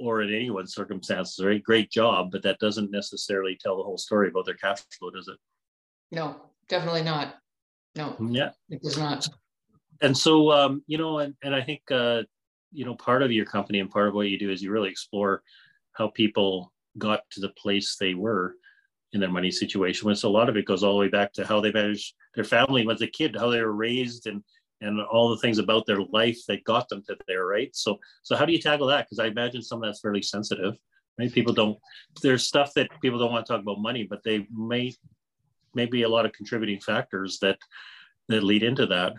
or 0.00 0.22
in 0.22 0.34
anyone's 0.34 0.74
circumstances, 0.74 1.44
right? 1.44 1.62
Great 1.62 1.90
job, 1.90 2.30
but 2.32 2.42
that 2.42 2.58
doesn't 2.58 2.90
necessarily 2.90 3.56
tell 3.60 3.76
the 3.76 3.84
whole 3.84 3.98
story 3.98 4.28
about 4.28 4.44
their 4.44 4.54
cash 4.54 4.80
flow, 4.98 5.10
does 5.10 5.28
it? 5.28 5.38
No, 6.10 6.40
definitely 6.68 7.02
not. 7.02 7.36
No. 7.96 8.16
Yeah. 8.20 8.50
It 8.68 8.82
does 8.82 8.98
not. 8.98 9.28
And 10.00 10.16
so, 10.16 10.50
um, 10.50 10.82
you 10.86 10.98
know, 10.98 11.18
and, 11.18 11.34
and 11.42 11.54
I 11.54 11.62
think, 11.62 11.82
uh, 11.90 12.22
you 12.72 12.84
know, 12.84 12.94
part 12.94 13.22
of 13.22 13.30
your 13.30 13.44
company 13.44 13.80
and 13.80 13.90
part 13.90 14.08
of 14.08 14.14
what 14.14 14.28
you 14.28 14.38
do 14.38 14.50
is 14.50 14.62
you 14.62 14.70
really 14.70 14.90
explore 14.90 15.42
how 15.92 16.08
people 16.08 16.72
got 16.98 17.20
to 17.30 17.40
the 17.40 17.50
place 17.50 17.96
they 17.96 18.14
were 18.14 18.56
in 19.12 19.20
their 19.20 19.30
money 19.30 19.50
situation. 19.50 20.14
So 20.16 20.28
a 20.28 20.30
lot 20.30 20.48
of 20.48 20.56
it 20.56 20.66
goes 20.66 20.82
all 20.82 20.94
the 20.94 20.98
way 20.98 21.08
back 21.08 21.32
to 21.34 21.46
how 21.46 21.60
they 21.60 21.72
managed 21.72 22.14
their 22.34 22.44
family 22.44 22.86
as 22.90 23.00
a 23.00 23.06
kid, 23.06 23.36
how 23.36 23.48
they 23.48 23.60
were 23.60 23.72
raised, 23.72 24.26
and 24.26 24.42
and 24.80 25.00
all 25.00 25.30
the 25.30 25.38
things 25.38 25.58
about 25.58 25.86
their 25.86 26.02
life 26.12 26.38
that 26.46 26.64
got 26.64 26.88
them 26.88 27.02
to 27.06 27.16
there, 27.26 27.46
right? 27.46 27.74
So 27.74 27.98
so 28.22 28.36
how 28.36 28.44
do 28.44 28.52
you 28.52 28.60
tackle 28.60 28.88
that? 28.88 29.06
Because 29.06 29.20
I 29.20 29.26
imagine 29.26 29.62
some 29.62 29.82
of 29.82 29.88
that's 29.88 30.00
fairly 30.00 30.20
sensitive, 30.20 30.76
right? 31.18 31.32
People 31.32 31.54
don't. 31.54 31.78
There's 32.22 32.44
stuff 32.44 32.74
that 32.74 32.90
people 33.00 33.18
don't 33.18 33.32
want 33.32 33.46
to 33.46 33.52
talk 33.52 33.62
about 33.62 33.80
money, 33.80 34.04
but 34.08 34.22
they 34.24 34.46
may 34.52 34.92
maybe 35.74 36.02
a 36.02 36.08
lot 36.08 36.26
of 36.26 36.32
contributing 36.32 36.80
factors 36.80 37.38
that 37.40 37.58
that 38.28 38.42
lead 38.42 38.62
into 38.62 38.86
that. 38.86 39.12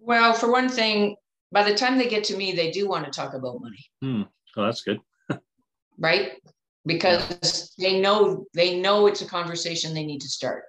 Well, 0.00 0.32
for 0.32 0.50
one 0.50 0.68
thing, 0.68 1.16
by 1.52 1.64
the 1.64 1.74
time 1.74 1.98
they 1.98 2.08
get 2.08 2.24
to 2.24 2.36
me, 2.36 2.52
they 2.52 2.70
do 2.70 2.88
want 2.88 3.04
to 3.04 3.10
talk 3.10 3.34
about 3.34 3.60
money. 3.60 3.84
Hmm. 4.00 4.22
Oh, 4.56 4.64
that's 4.64 4.82
good 4.82 5.00
right? 5.98 6.32
Because 6.86 7.74
they 7.78 8.00
know 8.00 8.46
they 8.54 8.80
know 8.80 9.06
it's 9.06 9.22
a 9.22 9.26
conversation 9.26 9.94
they 9.94 10.06
need 10.06 10.20
to 10.22 10.28
start. 10.28 10.64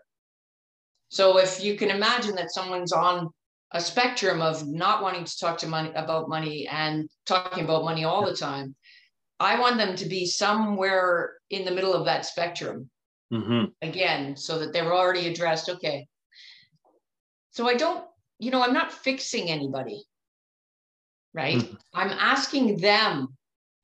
So 1.09 1.39
if 1.39 1.63
you 1.63 1.75
can 1.75 1.89
imagine 1.89 2.35
that 2.35 2.51
someone's 2.51 2.91
on 2.91 3.29
a 3.71 3.81
spectrum 3.81 4.41
of 4.41 4.67
not 4.67 5.01
wanting 5.01 5.25
to 5.25 5.39
talk 5.39 5.57
to 5.59 5.67
money 5.67 5.91
about 5.95 6.29
money 6.29 6.67
and 6.67 7.09
talking 7.25 7.63
about 7.63 7.85
money 7.85 8.03
all 8.03 8.25
the 8.25 8.35
time, 8.35 8.75
I 9.39 9.59
want 9.59 9.77
them 9.77 9.95
to 9.95 10.05
be 10.05 10.25
somewhere 10.25 11.33
in 11.49 11.65
the 11.65 11.71
middle 11.71 11.93
of 11.93 12.05
that 12.05 12.25
spectrum. 12.25 12.89
Mm-hmm. 13.31 13.65
Again, 13.81 14.35
so 14.35 14.59
that 14.59 14.73
they're 14.73 14.93
already 14.93 15.27
addressed. 15.27 15.69
Okay. 15.69 16.07
So 17.51 17.67
I 17.67 17.75
don't, 17.75 18.05
you 18.39 18.51
know, 18.51 18.61
I'm 18.61 18.73
not 18.73 18.91
fixing 18.91 19.49
anybody, 19.49 20.03
right? 21.33 21.57
Mm-hmm. 21.57 21.75
I'm 21.93 22.09
asking 22.09 22.77
them 22.77 23.29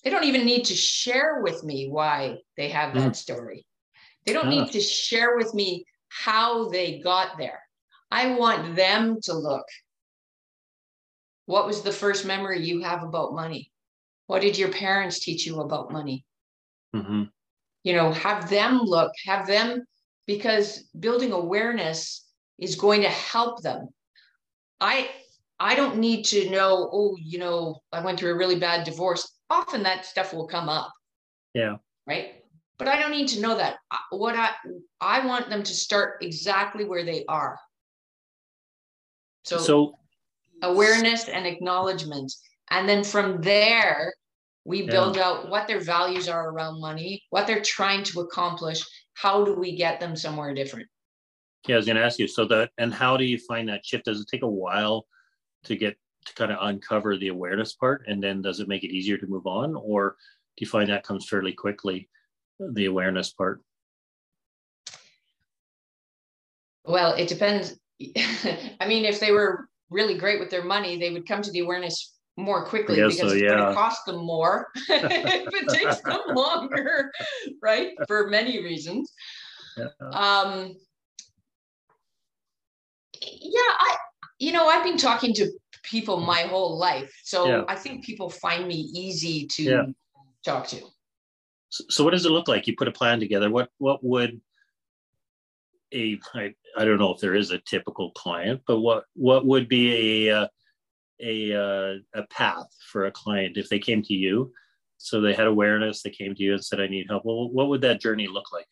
they 0.04 0.10
don't 0.10 0.24
even 0.24 0.46
need 0.46 0.66
to 0.66 0.74
share 0.74 1.42
with 1.42 1.64
me 1.64 1.90
why 1.90 2.38
they 2.56 2.70
have 2.70 2.94
that 2.94 3.12
mm. 3.12 3.16
story. 3.16 3.66
They 4.26 4.34
don't 4.34 4.50
need 4.50 4.72
to 4.72 4.80
share 4.80 5.36
with 5.36 5.54
me 5.54 5.86
how 6.10 6.70
they 6.70 7.00
got 7.00 7.38
there. 7.38 7.60
I 8.12 8.36
want 8.36 8.76
them 8.76 9.20
to 9.24 9.34
look. 9.34 9.66
What 11.46 11.66
was 11.66 11.82
the 11.82 11.92
first 11.92 12.26
memory 12.26 12.66
you 12.66 12.84
have 12.84 13.04
about 13.04 13.34
money? 13.34 13.72
What 14.28 14.42
did 14.42 14.58
your 14.58 14.70
parents 14.70 15.20
teach 15.20 15.46
you 15.46 15.62
about 15.62 15.92
money? 15.92 16.26
Mm-hmm. 16.96 17.24
You 17.84 17.94
know, 17.94 18.12
have 18.12 18.50
them 18.50 18.80
look, 18.82 19.12
have 19.26 19.48
them, 19.48 19.86
because 20.26 20.84
building 21.00 21.32
awareness 21.32 22.26
is 22.58 22.76
going 22.76 23.02
to 23.02 23.10
help 23.10 23.62
them. 23.62 23.90
I 24.82 25.10
I 25.60 25.76
don't 25.76 25.98
need 25.98 26.26
to 26.26 26.50
know, 26.50 26.90
oh, 26.92 27.16
you 27.20 27.40
know, 27.40 27.82
I 27.92 28.04
went 28.04 28.20
through 28.20 28.34
a 28.34 28.38
really 28.38 28.60
bad 28.60 28.84
divorce 28.84 29.38
often 29.50 29.84
that 29.84 30.06
stuff 30.06 30.34
will 30.34 30.48
come 30.48 30.70
up. 30.70 30.92
Yeah. 31.54 31.78
Right. 32.06 32.44
But 32.78 32.88
I 32.88 33.00
don't 33.00 33.12
need 33.12 33.30
to 33.30 33.42
know 33.42 33.58
that. 33.58 33.78
What 34.12 34.36
I 34.36 34.52
I 35.02 35.26
want 35.26 35.50
them 35.50 35.64
to 35.64 35.74
start 35.74 36.18
exactly 36.22 36.86
where 36.86 37.04
they 37.04 37.26
are. 37.28 37.58
So, 39.44 39.58
so 39.58 40.00
awareness 40.62 41.28
and 41.28 41.48
acknowledgement. 41.48 42.32
And 42.70 42.88
then 42.88 43.04
from 43.04 43.42
there, 43.42 44.14
we 44.68 44.86
build 44.86 45.16
yeah. 45.16 45.24
out 45.24 45.50
what 45.50 45.66
their 45.66 45.80
values 45.80 46.28
are 46.28 46.50
around 46.50 46.82
money, 46.82 47.24
what 47.30 47.48
they're 47.48 47.62
trying 47.62 48.04
to 48.04 48.20
accomplish. 48.20 48.86
How 49.14 49.46
do 49.46 49.54
we 49.54 49.78
get 49.78 50.02
them 50.02 50.14
somewhere 50.14 50.54
different? 50.54 50.88
Yeah, 51.68 51.76
I 51.76 51.78
was 51.78 51.86
going 51.86 51.96
to 51.96 52.04
ask 52.04 52.20
you. 52.20 52.28
So 52.28 52.44
that, 52.48 52.72
and 52.78 52.94
how 52.94 53.16
do 53.16 53.24
you 53.24 53.38
find 53.38 53.70
that 53.70 53.86
shift? 53.86 54.06
Does 54.06 54.20
it 54.20 54.28
take 54.30 54.44
a 54.44 54.48
while 54.48 55.08
to 55.64 55.78
get 55.78 55.96
to 56.26 56.34
kind 56.34 56.52
of 56.52 56.58
uncover 56.62 57.16
the 57.16 57.30
awareness 57.30 57.74
part 57.74 58.04
and 58.08 58.22
then 58.22 58.42
does 58.42 58.60
it 58.60 58.68
make 58.68 58.84
it 58.84 58.94
easier 58.94 59.18
to 59.18 59.28
move 59.28 59.48
on 59.48 59.74
or 59.76 60.18
do 60.58 60.66
you 60.66 60.68
find 60.68 60.90
that 60.90 61.04
comes 61.04 61.28
fairly 61.28 61.54
quickly 61.54 62.10
the 62.74 62.86
awareness 62.86 63.32
part 63.32 63.62
well 66.84 67.14
it 67.14 67.30
depends 67.30 67.80
i 68.82 68.88
mean 68.88 69.06
if 69.06 69.22
they 69.22 69.32
were 69.32 69.70
really 69.90 70.18
great 70.18 70.40
with 70.40 70.50
their 70.50 70.66
money 70.66 71.00
they 71.00 71.12
would 71.12 71.26
come 71.26 71.42
to 71.42 71.52
the 71.52 71.60
awareness 71.60 72.17
more 72.38 72.66
quickly 72.66 72.96
because 72.96 73.18
so, 73.18 73.34
yeah. 73.34 73.34
it's 73.34 73.54
going 73.54 73.70
to 73.70 73.74
cost 73.74 74.06
them 74.06 74.18
more 74.18 74.68
if 74.76 75.54
it 75.54 75.70
takes 75.70 76.02
them 76.02 76.20
longer 76.36 77.12
right 77.62 77.94
for 78.08 78.28
many 78.28 78.64
reasons 78.64 79.12
yeah. 79.76 79.88
um 80.12 80.76
yeah 83.22 83.72
i 83.80 83.96
you 84.38 84.52
know 84.52 84.68
i've 84.68 84.84
been 84.84 84.98
talking 84.98 85.34
to 85.34 85.52
people 85.88 86.20
my 86.20 86.42
whole 86.42 86.78
life. 86.78 87.14
So 87.24 87.48
yeah. 87.48 87.64
I 87.68 87.76
think 87.76 88.04
people 88.04 88.30
find 88.30 88.68
me 88.68 88.76
easy 88.94 89.48
to 89.54 89.94
talk 90.46 90.68
to. 90.68 90.82
So 91.70 92.04
what 92.04 92.12
does 92.12 92.26
it 92.26 92.32
look 92.32 92.48
like? 92.48 92.68
You 92.68 92.76
put 92.78 92.88
a 92.88 92.92
plan 92.92 93.20
together. 93.20 93.50
What 93.50 93.70
what 93.78 94.04
would 94.04 94.40
a 95.94 96.20
I, 96.34 96.54
I 96.78 96.86
don't 96.86 97.00
know 97.00 97.14
if 97.14 97.20
there 97.20 97.36
is 97.36 97.52
a 97.52 97.60
typical 97.60 98.12
client, 98.12 98.62
but 98.68 98.80
what 98.80 99.06
what 99.16 99.46
would 99.46 99.68
be 99.68 100.28
a 100.28 100.42
uh, 100.42 100.48
a 101.22 101.54
uh, 101.54 101.94
a 102.14 102.28
path 102.30 102.68
for 102.92 103.06
a 103.06 103.12
client 103.12 103.58
if 103.58 103.70
they 103.70 103.80
came 103.80 104.02
to 104.04 104.14
you? 104.14 104.52
So 104.98 105.22
they 105.22 105.34
had 105.34 105.48
awareness, 105.48 106.02
they 106.02 106.10
came 106.10 106.34
to 106.36 106.44
you 106.44 106.54
and 106.54 106.64
said, 106.64 106.80
"I 106.80 106.88
need 106.88 107.08
help." 107.10 107.26
Well, 107.26 107.50
what 107.50 107.70
would 107.70 107.82
that 107.82 108.02
journey 108.02 108.28
look 108.28 108.52
like? 108.52 108.68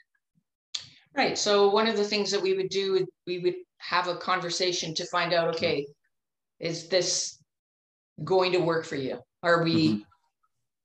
Right. 1.15 1.37
So 1.37 1.69
one 1.69 1.87
of 1.87 1.95
the 1.95 2.03
things 2.03 2.29
that 2.31 2.41
we 2.41 2.53
would 2.55 2.69
do, 2.69 3.07
we 3.25 3.39
would 3.39 3.55
have 3.77 4.07
a 4.07 4.17
conversation 4.17 4.93
to 4.95 5.05
find 5.05 5.33
out, 5.33 5.55
okay, 5.55 5.87
is 6.59 6.89
this 6.89 7.39
going 8.23 8.51
to 8.51 8.59
work 8.59 8.85
for 8.85 8.97
you? 8.97 9.19
Are 9.41 9.63
we, 9.63 9.87
mm-hmm. 9.87 10.01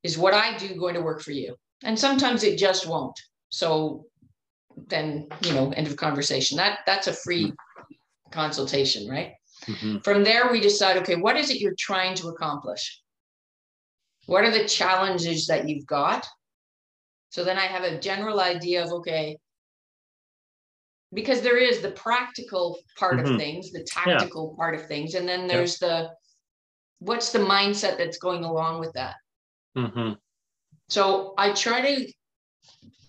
is 0.04 0.18
what 0.18 0.34
I 0.34 0.56
do 0.56 0.74
going 0.76 0.94
to 0.94 1.02
work 1.02 1.20
for 1.20 1.32
you? 1.32 1.56
And 1.82 1.98
sometimes 1.98 2.44
it 2.44 2.58
just 2.58 2.86
won't. 2.86 3.18
So 3.48 4.06
then, 4.86 5.26
you 5.42 5.52
know, 5.52 5.72
end 5.72 5.88
of 5.88 5.96
conversation. 5.96 6.56
That 6.56 6.80
that's 6.86 7.08
a 7.08 7.12
free 7.12 7.46
mm-hmm. 7.46 8.30
consultation, 8.30 9.08
right? 9.08 9.32
Mm-hmm. 9.66 9.98
From 9.98 10.24
there, 10.24 10.50
we 10.50 10.60
decide 10.60 10.96
okay, 10.98 11.16
what 11.16 11.36
is 11.36 11.50
it 11.50 11.60
you're 11.60 11.74
trying 11.78 12.14
to 12.16 12.28
accomplish? 12.28 13.00
What 14.26 14.44
are 14.44 14.50
the 14.50 14.66
challenges 14.66 15.46
that 15.46 15.68
you've 15.68 15.86
got? 15.86 16.26
So 17.30 17.44
then 17.44 17.58
I 17.58 17.66
have 17.66 17.84
a 17.84 17.98
general 18.00 18.40
idea 18.40 18.84
of 18.84 18.92
okay, 18.92 19.38
because 21.12 21.40
there 21.40 21.56
is 21.56 21.80
the 21.80 21.90
practical 21.92 22.78
part 22.98 23.16
mm-hmm. 23.16 23.32
of 23.32 23.38
things, 23.38 23.70
the 23.70 23.84
tactical 23.84 24.52
yeah. 24.52 24.62
part 24.62 24.74
of 24.74 24.86
things, 24.86 25.14
and 25.14 25.28
then 25.28 25.46
there's 25.46 25.80
yeah. 25.80 25.88
the 25.88 26.10
what's 27.00 27.32
the 27.32 27.38
mindset 27.38 27.98
that's 27.98 28.18
going 28.18 28.44
along 28.44 28.80
with 28.80 28.92
that. 28.92 29.16
Mm-hmm. 29.76 30.12
So 30.88 31.34
I 31.38 31.52
try 31.52 31.80
to 31.80 32.12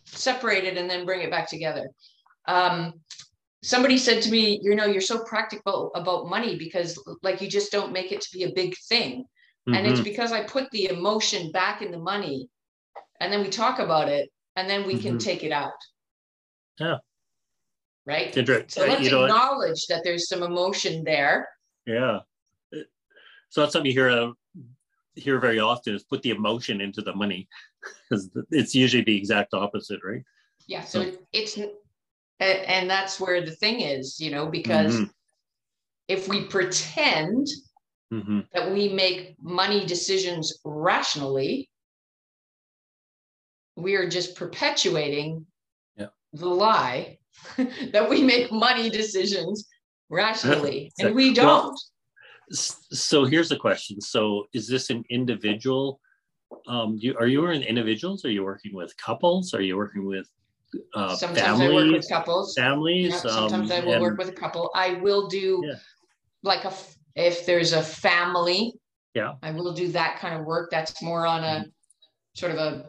separate 0.06 0.64
it 0.64 0.78
and 0.78 0.90
then 0.90 1.06
bring 1.06 1.22
it 1.22 1.32
back 1.32 1.50
together. 1.50 1.90
Um, 2.48 2.94
somebody 3.64 3.98
said 3.98 4.22
to 4.24 4.32
me, 4.32 4.60
you 4.62 4.76
know, 4.76 4.86
you're 4.86 5.02
so 5.02 5.24
practical 5.24 5.92
about 5.96 6.30
money 6.30 6.58
because 6.58 7.02
like 7.22 7.42
you 7.42 7.50
just 7.50 7.72
don't 7.72 7.92
make 7.92 8.12
it 8.12 8.22
to 8.22 8.30
be 8.34 8.44
a 8.44 8.54
big 8.54 8.76
thing. 8.90 9.26
Mm-hmm. 9.68 9.76
And 9.76 9.88
it's 9.88 10.00
mm-hmm. 10.00 10.04
because 10.04 10.32
I 10.32 10.44
put 10.44 10.70
the 10.72 10.86
emotion 10.90 11.52
back 11.52 11.82
in 11.82 11.92
the 11.92 12.00
money 12.00 12.50
and 13.20 13.32
then 13.32 13.42
we 13.42 13.50
talk 13.50 13.80
about 13.80 14.10
it 14.10 14.30
and 14.56 14.70
then 14.70 14.86
we 14.88 14.94
mm-hmm. 14.94 15.04
can 15.04 15.18
take 15.20 15.44
it 15.44 15.52
out. 15.52 15.72
Yeah. 16.80 16.98
Right. 18.06 18.34
So 18.34 18.42
let's 18.88 19.04
you 19.04 19.12
know, 19.12 19.26
acknowledge 19.26 19.86
that 19.88 20.02
there's 20.04 20.28
some 20.28 20.42
emotion 20.42 21.04
there. 21.04 21.48
Yeah. 21.86 22.20
So 23.50 23.62
that's 23.62 23.74
something 23.74 23.92
you 23.92 23.94
hear 23.94 24.10
uh, 24.10 24.32
hear 25.16 25.40
very 25.40 25.60
often 25.60 25.94
is 25.94 26.04
put 26.04 26.24
the 26.24 26.32
emotion 26.32 26.82
into 26.82 27.02
the 27.02 27.14
money 27.14 27.48
because 28.10 28.30
it's 28.50 28.74
usually 28.74 29.04
the 29.04 29.16
exact 29.16 29.54
opposite, 29.54 30.00
right? 30.04 30.24
Yeah. 30.68 30.82
So, 30.82 31.04
so 31.04 31.18
it's 31.32 31.60
and 32.42 32.90
that's 32.90 33.20
where 33.20 33.42
the 33.42 33.52
thing 33.52 33.82
is, 33.82 34.20
you 34.20 34.32
know, 34.32 34.48
because 34.48 34.96
mm-hmm. 34.96 35.12
if 36.08 36.28
we 36.28 36.46
pretend 36.46 37.48
mm-hmm. 38.12 38.40
that 38.54 38.72
we 38.72 38.90
make 38.90 39.36
money 39.42 39.86
decisions 39.86 40.60
rationally, 40.66 41.70
we 43.76 43.96
are 43.96 44.10
just 44.10 44.36
perpetuating 44.36 45.46
yeah. 45.96 46.08
the 46.34 46.48
lie 46.48 47.18
that 47.92 48.10
we 48.10 48.24
make 48.24 48.52
money 48.52 48.90
decisions 48.90 49.68
rationally, 50.10 50.92
and 51.00 51.16
we 51.16 51.34
don't. 51.34 51.48
Well, 51.48 51.76
so 52.52 53.24
here's 53.24 53.50
the 53.50 53.58
question. 53.58 54.02
So 54.02 54.48
is 54.54 54.68
this 54.68 54.90
an 54.90 55.04
individual? 55.10 56.02
Um, 56.68 56.98
you, 57.00 57.16
are 57.18 57.28
you 57.28 57.46
in 57.48 57.62
individuals? 57.62 58.26
Are 58.26 58.32
you 58.32 58.44
working 58.44 58.76
with 58.76 58.96
couples? 58.98 59.54
Are 59.54 59.62
you 59.62 59.78
working 59.78 60.06
with 60.06 60.28
uh, 60.94 61.16
sometimes 61.16 61.42
families, 61.42 61.70
I 61.70 61.74
work 61.74 61.92
with 61.92 62.10
couples. 62.10 62.56
Families. 62.56 63.12
Yeah, 63.12 63.18
sometimes 63.18 63.72
um, 63.72 63.78
I 63.78 63.86
will 63.86 63.94
and, 63.94 64.02
work 64.02 64.18
with 64.18 64.30
a 64.30 64.34
couple. 64.34 64.72
I 64.76 64.94
will 64.96 65.28
do 65.28 65.62
yeah. 65.66 65.76
like 66.44 66.66
a 66.66 66.74
if 67.16 67.46
there's 67.46 67.74
a 67.74 67.82
family. 67.82 68.74
Yeah. 69.14 69.34
I 69.44 69.52
will 69.52 69.74
do 69.74 69.90
that 69.90 70.20
kind 70.20 70.40
of 70.40 70.46
work. 70.46 70.70
That's 70.72 71.02
more 71.02 71.26
on 71.26 71.44
a 71.44 71.48
mm-hmm. 71.48 71.70
sort 72.36 72.54
of 72.54 72.58
a 72.58 72.86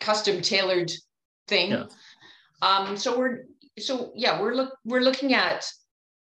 custom 0.00 0.42
tailored 0.42 0.92
thing. 1.48 1.70
Yeah. 1.70 1.84
Um, 2.60 2.96
so 2.96 3.18
we're 3.18 3.44
so 3.78 4.12
yeah, 4.14 4.40
we're 4.40 4.54
look 4.54 4.76
we're 4.84 5.00
looking 5.00 5.34
at 5.34 5.66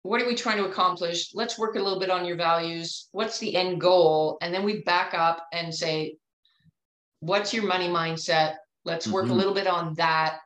what 0.02 0.22
are 0.22 0.26
we 0.26 0.34
trying 0.34 0.58
to 0.58 0.66
accomplish? 0.66 1.30
Let's 1.34 1.58
work 1.58 1.74
a 1.74 1.80
little 1.80 1.98
bit 1.98 2.10
on 2.10 2.24
your 2.24 2.36
values. 2.36 3.08
What's 3.12 3.38
the 3.38 3.54
end 3.56 3.80
goal? 3.80 4.38
And 4.40 4.54
then 4.54 4.64
we 4.64 4.82
back 4.82 5.14
up 5.14 5.44
and 5.52 5.74
say, 5.74 6.16
what's 7.20 7.52
your 7.52 7.64
money 7.64 7.88
mindset? 7.88 8.54
Let's 8.86 9.08
work 9.08 9.24
mm-hmm. 9.24 9.32
a 9.32 9.36
little 9.36 9.52
bit 9.52 9.66
on 9.66 9.94
that. 9.94 10.38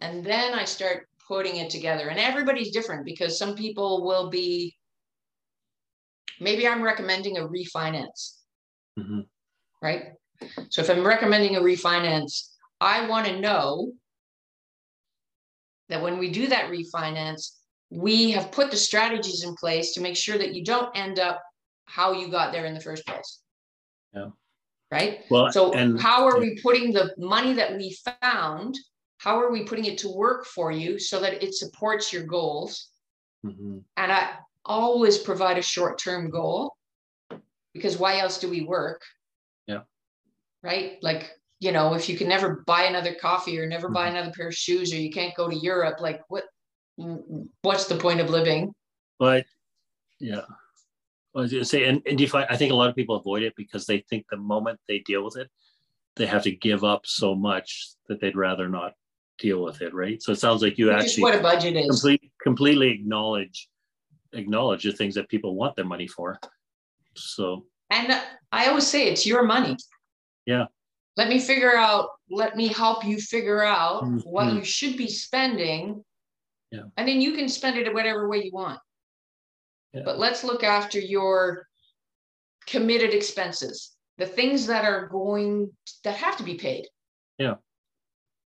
And 0.00 0.24
then 0.24 0.54
I 0.54 0.64
start 0.64 1.08
putting 1.28 1.56
it 1.56 1.68
together. 1.68 2.08
And 2.08 2.18
everybody's 2.18 2.70
different 2.70 3.04
because 3.04 3.38
some 3.38 3.54
people 3.54 4.02
will 4.02 4.30
be, 4.30 4.74
maybe 6.40 6.66
I'm 6.66 6.82
recommending 6.82 7.36
a 7.36 7.42
refinance, 7.42 8.38
mm-hmm. 8.98 9.20
right? 9.82 10.12
So 10.70 10.80
if 10.80 10.88
I'm 10.88 11.06
recommending 11.06 11.56
a 11.56 11.60
refinance, 11.60 12.48
I 12.80 13.06
want 13.08 13.26
to 13.26 13.40
know 13.40 13.92
that 15.90 16.00
when 16.00 16.18
we 16.18 16.30
do 16.30 16.46
that 16.46 16.70
refinance, 16.70 17.58
we 17.90 18.30
have 18.30 18.50
put 18.52 18.70
the 18.70 18.76
strategies 18.76 19.44
in 19.44 19.54
place 19.54 19.92
to 19.92 20.00
make 20.00 20.16
sure 20.16 20.38
that 20.38 20.54
you 20.54 20.64
don't 20.64 20.96
end 20.96 21.18
up 21.18 21.42
how 21.84 22.12
you 22.12 22.28
got 22.28 22.52
there 22.52 22.64
in 22.64 22.72
the 22.72 22.80
first 22.80 23.04
place. 23.06 23.40
Yeah 24.14 24.30
right? 24.92 25.20
Well, 25.30 25.50
so 25.50 25.72
and, 25.72 25.98
how 25.98 26.26
are 26.26 26.38
we 26.38 26.60
putting 26.62 26.92
the 26.92 27.14
money 27.16 27.54
that 27.54 27.76
we 27.78 27.96
found? 28.20 28.78
How 29.16 29.40
are 29.40 29.50
we 29.50 29.64
putting 29.64 29.86
it 29.86 29.96
to 29.98 30.14
work 30.14 30.44
for 30.44 30.70
you 30.70 30.98
so 30.98 31.18
that 31.20 31.42
it 31.42 31.54
supports 31.54 32.12
your 32.12 32.24
goals? 32.24 32.90
Mm-hmm. 33.44 33.78
And 33.96 34.12
I 34.12 34.32
always 34.66 35.16
provide 35.16 35.56
a 35.56 35.62
short-term 35.62 36.28
goal 36.28 36.76
because 37.72 37.96
why 37.96 38.18
else 38.18 38.38
do 38.38 38.50
we 38.50 38.64
work? 38.64 39.00
Yeah. 39.66 39.80
Right? 40.62 40.98
Like, 41.00 41.30
you 41.58 41.72
know, 41.72 41.94
if 41.94 42.08
you 42.08 42.18
can 42.18 42.28
never 42.28 42.62
buy 42.66 42.82
another 42.82 43.14
coffee 43.14 43.58
or 43.58 43.66
never 43.66 43.86
mm-hmm. 43.86 43.94
buy 43.94 44.08
another 44.08 44.32
pair 44.36 44.48
of 44.48 44.54
shoes 44.54 44.92
or 44.92 44.96
you 44.96 45.10
can't 45.10 45.34
go 45.34 45.48
to 45.48 45.56
Europe, 45.56 46.00
like 46.00 46.20
what 46.28 46.44
what's 47.62 47.86
the 47.86 47.96
point 47.96 48.20
of 48.20 48.28
living? 48.28 48.74
But 49.18 49.46
yeah. 50.20 50.42
I 51.34 51.40
was 51.40 51.50
going 51.50 51.62
to 51.62 51.68
say, 51.68 51.84
and, 51.84 52.02
and 52.06 52.30
find, 52.30 52.46
I 52.50 52.56
think 52.56 52.72
a 52.72 52.76
lot 52.76 52.90
of 52.90 52.96
people 52.96 53.16
avoid 53.16 53.42
it 53.42 53.54
because 53.56 53.86
they 53.86 54.04
think 54.10 54.26
the 54.30 54.36
moment 54.36 54.78
they 54.86 54.98
deal 55.00 55.24
with 55.24 55.36
it, 55.36 55.50
they 56.16 56.26
have 56.26 56.42
to 56.42 56.50
give 56.50 56.84
up 56.84 57.06
so 57.06 57.34
much 57.34 57.88
that 58.08 58.20
they'd 58.20 58.36
rather 58.36 58.68
not 58.68 58.92
deal 59.38 59.62
with 59.62 59.80
it, 59.80 59.94
right? 59.94 60.22
So 60.22 60.32
it 60.32 60.38
sounds 60.38 60.62
like 60.62 60.76
you 60.76 60.86
Which 60.86 60.96
actually 60.96 61.22
what 61.22 61.34
a 61.34 61.40
budget 61.40 61.76
is. 61.76 61.86
Complete, 61.86 62.30
completely 62.42 62.90
acknowledge 62.90 63.68
acknowledge 64.34 64.82
the 64.84 64.92
things 64.92 65.14
that 65.14 65.28
people 65.28 65.54
want 65.54 65.76
their 65.76 65.84
money 65.84 66.06
for. 66.06 66.38
So 67.14 67.66
and 67.90 68.18
I 68.50 68.68
always 68.68 68.86
say 68.86 69.08
it's 69.08 69.26
your 69.26 69.42
money. 69.42 69.76
Yeah. 70.46 70.66
Let 71.16 71.28
me 71.28 71.38
figure 71.38 71.76
out, 71.76 72.08
let 72.30 72.56
me 72.56 72.68
help 72.68 73.04
you 73.04 73.18
figure 73.20 73.62
out 73.62 74.04
mm-hmm. 74.04 74.18
what 74.20 74.52
you 74.54 74.64
should 74.64 74.96
be 74.96 75.08
spending. 75.08 76.02
Yeah. 76.70 76.84
And 76.96 77.06
then 77.06 77.20
you 77.20 77.32
can 77.32 77.50
spend 77.50 77.76
it 77.76 77.86
in 77.86 77.92
whatever 77.92 78.28
way 78.28 78.44
you 78.44 78.50
want. 78.52 78.80
But 79.92 80.18
let's 80.18 80.42
look 80.42 80.64
after 80.64 80.98
your 80.98 81.66
committed 82.66 83.12
expenses, 83.12 83.92
the 84.18 84.26
things 84.26 84.66
that 84.66 84.84
are 84.84 85.08
going 85.08 85.70
that 86.04 86.16
have 86.16 86.36
to 86.38 86.42
be 86.42 86.54
paid. 86.54 86.86
Yeah. 87.38 87.56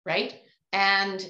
Right. 0.05 0.35
And 0.73 1.27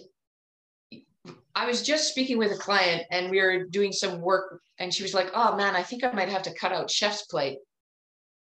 I 1.54 1.66
was 1.66 1.82
just 1.82 2.08
speaking 2.08 2.38
with 2.38 2.52
a 2.52 2.56
client 2.56 3.02
and 3.10 3.30
we 3.30 3.40
were 3.42 3.64
doing 3.64 3.92
some 3.92 4.20
work 4.20 4.60
and 4.78 4.94
she 4.94 5.02
was 5.02 5.12
like, 5.12 5.30
oh 5.34 5.56
man, 5.56 5.74
I 5.74 5.82
think 5.82 6.04
I 6.04 6.12
might 6.12 6.28
have 6.28 6.42
to 6.42 6.54
cut 6.54 6.72
out 6.72 6.90
Chefs 6.90 7.22
Plate. 7.22 7.58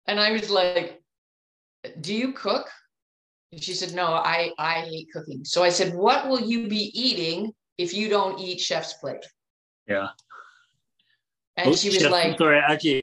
And 0.07 0.21
I 0.21 0.33
was 0.33 0.51
like, 0.51 1.01
do 2.01 2.15
you 2.15 2.33
cook? 2.33 2.69
And 3.53 3.63
she 3.63 3.73
said, 3.73 3.95
no, 3.95 4.07
I, 4.07 4.53
I 4.59 4.81
hate 4.81 5.09
cooking. 5.13 5.45
So 5.45 5.65
I 5.65 5.71
said, 5.71 5.95
what 5.95 6.29
will 6.29 6.41
you 6.41 6.69
be 6.69 6.91
eating 6.95 7.53
if 7.79 7.95
you 7.95 8.09
don't 8.09 8.39
eat 8.39 8.61
Chefs 8.61 8.95
Plate? 8.95 9.25
Yeah. 9.87 10.09
And 11.59 11.71
oh, 11.71 11.75
she 11.75 11.89
was 11.89 11.99
chef, 11.99 12.13
like, 12.13 12.39
sorry, 12.39 12.61
actually, 12.61 13.03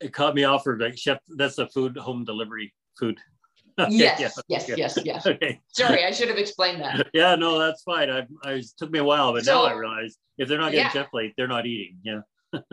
it 0.00 0.12
caught 0.14 0.34
me 0.34 0.44
off 0.44 0.64
for 0.64 0.78
like 0.78 0.96
chef. 0.96 1.18
That's 1.28 1.58
a 1.58 1.68
food 1.68 1.96
home 1.96 2.24
delivery 2.24 2.72
food. 2.98 3.18
yes, 3.90 4.20
yeah, 4.20 4.28
yes, 4.48 4.64
okay. 4.70 4.74
yes, 4.80 4.98
yes. 5.04 5.26
Okay. 5.26 5.60
Sorry, 5.68 6.04
I 6.04 6.10
should 6.10 6.28
have 6.28 6.38
explained 6.38 6.80
that. 6.80 7.08
yeah, 7.14 7.34
no, 7.34 7.58
that's 7.58 7.82
fine. 7.82 8.08
I, 8.08 8.26
I 8.44 8.62
took 8.78 8.90
me 8.90 9.00
a 9.00 9.04
while, 9.04 9.32
but 9.32 9.44
so, 9.44 9.52
now 9.52 9.64
I 9.64 9.72
realize 9.72 10.16
if 10.38 10.48
they're 10.48 10.58
not 10.58 10.72
getting 10.72 10.86
yeah. 10.86 10.92
chef 10.92 11.10
plate, 11.10 11.34
they're 11.36 11.48
not 11.48 11.66
eating. 11.66 11.98
Yeah. 12.02 12.20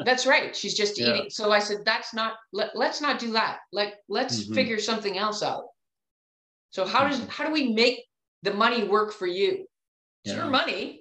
that's 0.06 0.26
right. 0.26 0.56
She's 0.56 0.76
just 0.76 1.00
yeah. 1.00 1.10
eating. 1.10 1.30
So 1.30 1.52
I 1.52 1.60
said, 1.60 1.80
that's 1.86 2.14
not. 2.14 2.34
Let, 2.54 2.76
let's 2.76 3.02
not 3.02 3.20
do 3.20 3.32
that. 3.34 3.60
Like, 3.74 3.96
let's 4.08 4.44
mm-hmm. 4.44 4.54
figure 4.54 4.80
something 4.80 5.18
else 5.18 5.44
out. 5.44 5.66
So 6.70 6.86
how 6.86 7.08
does 7.08 7.22
how 7.28 7.46
do 7.46 7.52
we 7.52 7.74
make 7.74 8.06
the 8.44 8.54
money 8.54 8.86
work 8.86 9.12
for 9.12 9.28
you? 9.28 9.66
It's 10.24 10.36
your 10.36 10.46
money. 10.46 11.01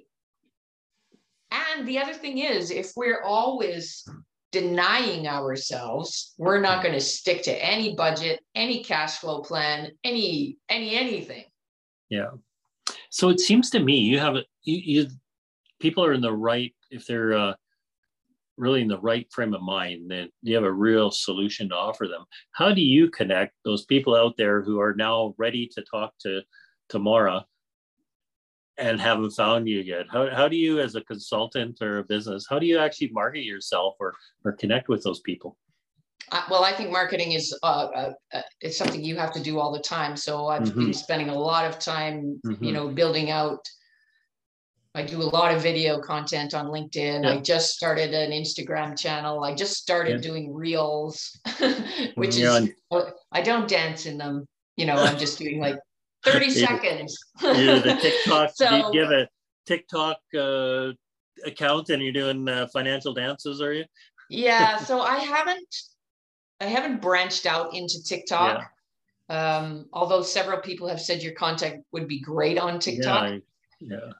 And 1.50 1.86
the 1.86 1.98
other 1.98 2.14
thing 2.14 2.38
is, 2.38 2.70
if 2.70 2.92
we're 2.96 3.22
always 3.22 4.04
denying 4.52 5.26
ourselves, 5.26 6.34
we're 6.38 6.60
not 6.60 6.82
going 6.82 6.94
to 6.94 7.00
stick 7.00 7.42
to 7.42 7.64
any 7.64 7.94
budget, 7.94 8.40
any 8.54 8.82
cash 8.82 9.18
flow 9.18 9.40
plan, 9.40 9.90
any 10.04 10.58
any 10.68 10.96
anything. 10.96 11.44
Yeah. 12.08 12.30
So 13.10 13.28
it 13.28 13.40
seems 13.40 13.70
to 13.70 13.80
me 13.80 13.98
you 13.98 14.18
have 14.18 14.36
you, 14.62 14.76
you 15.02 15.06
people 15.80 16.04
are 16.04 16.12
in 16.12 16.20
the 16.20 16.32
right 16.32 16.74
if 16.90 17.06
they're 17.06 17.34
uh, 17.34 17.54
really 18.56 18.82
in 18.82 18.88
the 18.88 19.00
right 19.00 19.26
frame 19.32 19.54
of 19.54 19.62
mind, 19.62 20.10
then 20.10 20.28
you 20.42 20.54
have 20.54 20.64
a 20.64 20.72
real 20.72 21.10
solution 21.10 21.68
to 21.70 21.74
offer 21.74 22.06
them. 22.06 22.24
How 22.52 22.72
do 22.72 22.82
you 22.82 23.08
connect 23.10 23.54
those 23.64 23.86
people 23.86 24.14
out 24.14 24.36
there 24.36 24.62
who 24.62 24.78
are 24.80 24.94
now 24.94 25.34
ready 25.38 25.68
to 25.74 25.82
talk 25.82 26.12
to 26.20 26.42
Tamara 26.88 27.46
and 28.80 29.00
haven't 29.00 29.30
found 29.30 29.68
you 29.68 29.80
yet 29.80 30.06
how, 30.10 30.28
how 30.34 30.48
do 30.48 30.56
you 30.56 30.80
as 30.80 30.94
a 30.94 31.00
consultant 31.02 31.78
or 31.80 31.98
a 31.98 32.04
business 32.04 32.46
how 32.48 32.58
do 32.58 32.66
you 32.66 32.78
actually 32.78 33.08
market 33.10 33.44
yourself 33.44 33.94
or 34.00 34.14
or 34.44 34.52
connect 34.52 34.88
with 34.88 35.02
those 35.02 35.20
people 35.20 35.56
uh, 36.32 36.42
well 36.50 36.64
i 36.64 36.72
think 36.72 36.90
marketing 36.90 37.32
is 37.32 37.56
uh, 37.62 37.66
uh, 37.94 38.12
uh, 38.32 38.42
it's 38.60 38.76
something 38.76 39.04
you 39.04 39.16
have 39.16 39.32
to 39.32 39.42
do 39.42 39.58
all 39.58 39.72
the 39.72 39.80
time 39.80 40.16
so 40.16 40.48
i've 40.48 40.62
mm-hmm. 40.62 40.86
been 40.86 40.94
spending 40.94 41.28
a 41.28 41.34
lot 41.34 41.64
of 41.64 41.78
time 41.78 42.40
mm-hmm. 42.46 42.64
you 42.64 42.72
know 42.72 42.88
building 42.88 43.30
out 43.30 43.60
I 44.92 45.04
do 45.04 45.22
a 45.22 45.30
lot 45.30 45.54
of 45.54 45.62
video 45.62 46.00
content 46.00 46.52
on 46.52 46.66
LinkedIn. 46.66 47.22
Yeah. 47.22 47.30
I 47.30 47.38
just 47.38 47.70
started 47.70 48.12
an 48.12 48.32
Instagram 48.32 48.98
channel. 48.98 49.44
I 49.44 49.54
just 49.54 49.74
started 49.74 50.16
Yeah. 50.16 50.30
doing 50.30 50.52
reels, 50.52 51.38
which 52.16 52.36
Yeah, 52.36 52.58
is 52.58 52.70
I 53.30 53.40
don't 53.40 53.68
dance 53.68 54.06
in 54.06 54.18
them. 54.18 54.48
You 54.76 54.86
know, 54.86 54.96
I'm 54.96 55.16
just 55.16 55.38
doing 55.38 55.60
like 55.60 55.78
30 56.24 56.50
seconds. 56.50 57.18
You're 57.42 57.80
the 57.80 57.94
TikTok. 58.02 58.50
you 58.60 58.66
So- 58.66 58.92
give 58.92 59.10
a 59.10 59.28
TikTok 59.66 60.18
uh, 60.38 60.92
account 61.46 61.90
and 61.90 62.02
you're 62.02 62.12
doing 62.12 62.48
uh, 62.48 62.66
financial 62.72 63.14
dances, 63.14 63.60
are 63.62 63.72
you? 63.72 63.84
yeah, 64.28 64.76
so 64.88 65.00
I 65.00 65.16
haven't 65.18 65.74
I 66.60 66.66
haven't 66.66 67.00
branched 67.00 67.46
out 67.46 67.74
into 67.74 68.02
TikTok. 68.04 68.70
Um, 69.30 69.86
although 69.92 70.22
several 70.22 70.60
people 70.60 70.88
have 70.88 71.00
said 71.00 71.22
your 71.22 71.32
content 71.34 71.84
would 71.92 72.08
be 72.08 72.20
great 72.20 72.58
on 72.58 72.78
TikTok. 72.80 73.30
Yeah. 73.30 73.38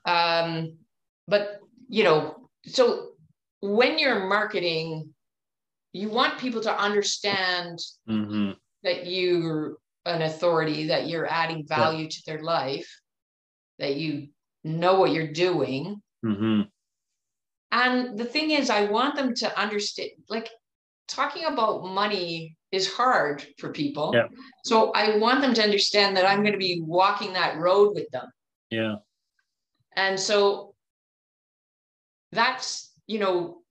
Yeah. 0.07 0.41
um 0.41 0.79
but 1.29 1.61
you 1.91 2.03
know 2.03 2.49
so 2.65 3.11
when 3.61 3.99
you're 3.99 4.27
marketing 4.27 5.13
you 5.93 6.09
want 6.09 6.39
people 6.39 6.63
to 6.63 6.75
understand 6.81 7.79
hmm 8.07 8.53
that 8.85 9.07
you're 9.07 9.77
an 10.07 10.23
authority 10.23 10.87
that 10.89 11.07
you're 11.09 11.27
adding 11.31 11.67
value 11.67 12.09
to 12.09 12.23
their 12.27 12.43
life 12.43 12.89
that 13.79 13.97
you 13.97 14.29
know 14.65 14.99
what 14.99 15.13
you're 15.13 15.33
doing 15.33 16.01
hmm 16.23 16.63
and 17.73 18.19
the 18.19 18.25
thing 18.25 18.51
is 18.51 18.69
i 18.71 18.85
want 18.85 19.15
them 19.15 19.35
to 19.35 19.61
understand 19.61 20.11
like 20.29 20.49
talking 21.07 21.45
about 21.45 21.85
money 21.85 22.57
is 22.73 22.93
hard 22.93 23.47
for 23.59 23.73
people 23.73 24.13
Yeah. 24.15 24.27
so 24.65 24.91
i 24.93 25.17
want 25.19 25.41
them 25.41 25.55
to 25.55 25.63
understand 25.63 26.17
that 26.17 26.27
i'm 26.27 26.41
going 26.41 26.53
to 26.53 26.59
be 26.59 26.81
walking 26.85 27.33
that 27.35 27.59
road 27.59 27.95
with 27.95 28.11
them 28.11 28.29
Yeah. 28.71 28.97
And 29.97 30.19
so 30.19 30.75
that's, 32.33 32.93
you 33.07 33.19
know, 33.19 33.63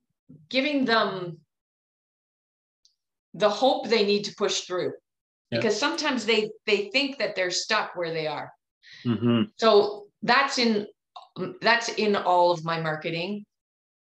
giving 0.50 0.84
them 0.84 1.38
the 3.32 3.48
hope 3.48 3.88
they 3.88 4.04
need 4.04 4.24
to 4.24 4.34
push 4.34 4.60
through. 4.62 4.92
Yeah. 5.50 5.58
Because 5.58 5.78
sometimes 5.78 6.24
they 6.24 6.50
they 6.66 6.90
think 6.90 7.18
that 7.18 7.34
they're 7.34 7.50
stuck 7.50 7.96
where 7.96 8.12
they 8.12 8.26
are. 8.26 8.52
hmm 9.02 9.42
So 9.56 10.06
that's 10.22 10.58
in 10.58 10.86
that's 11.60 11.88
in 11.90 12.16
all 12.16 12.50
of 12.52 12.64
my 12.64 12.80
marketing. 12.80 13.44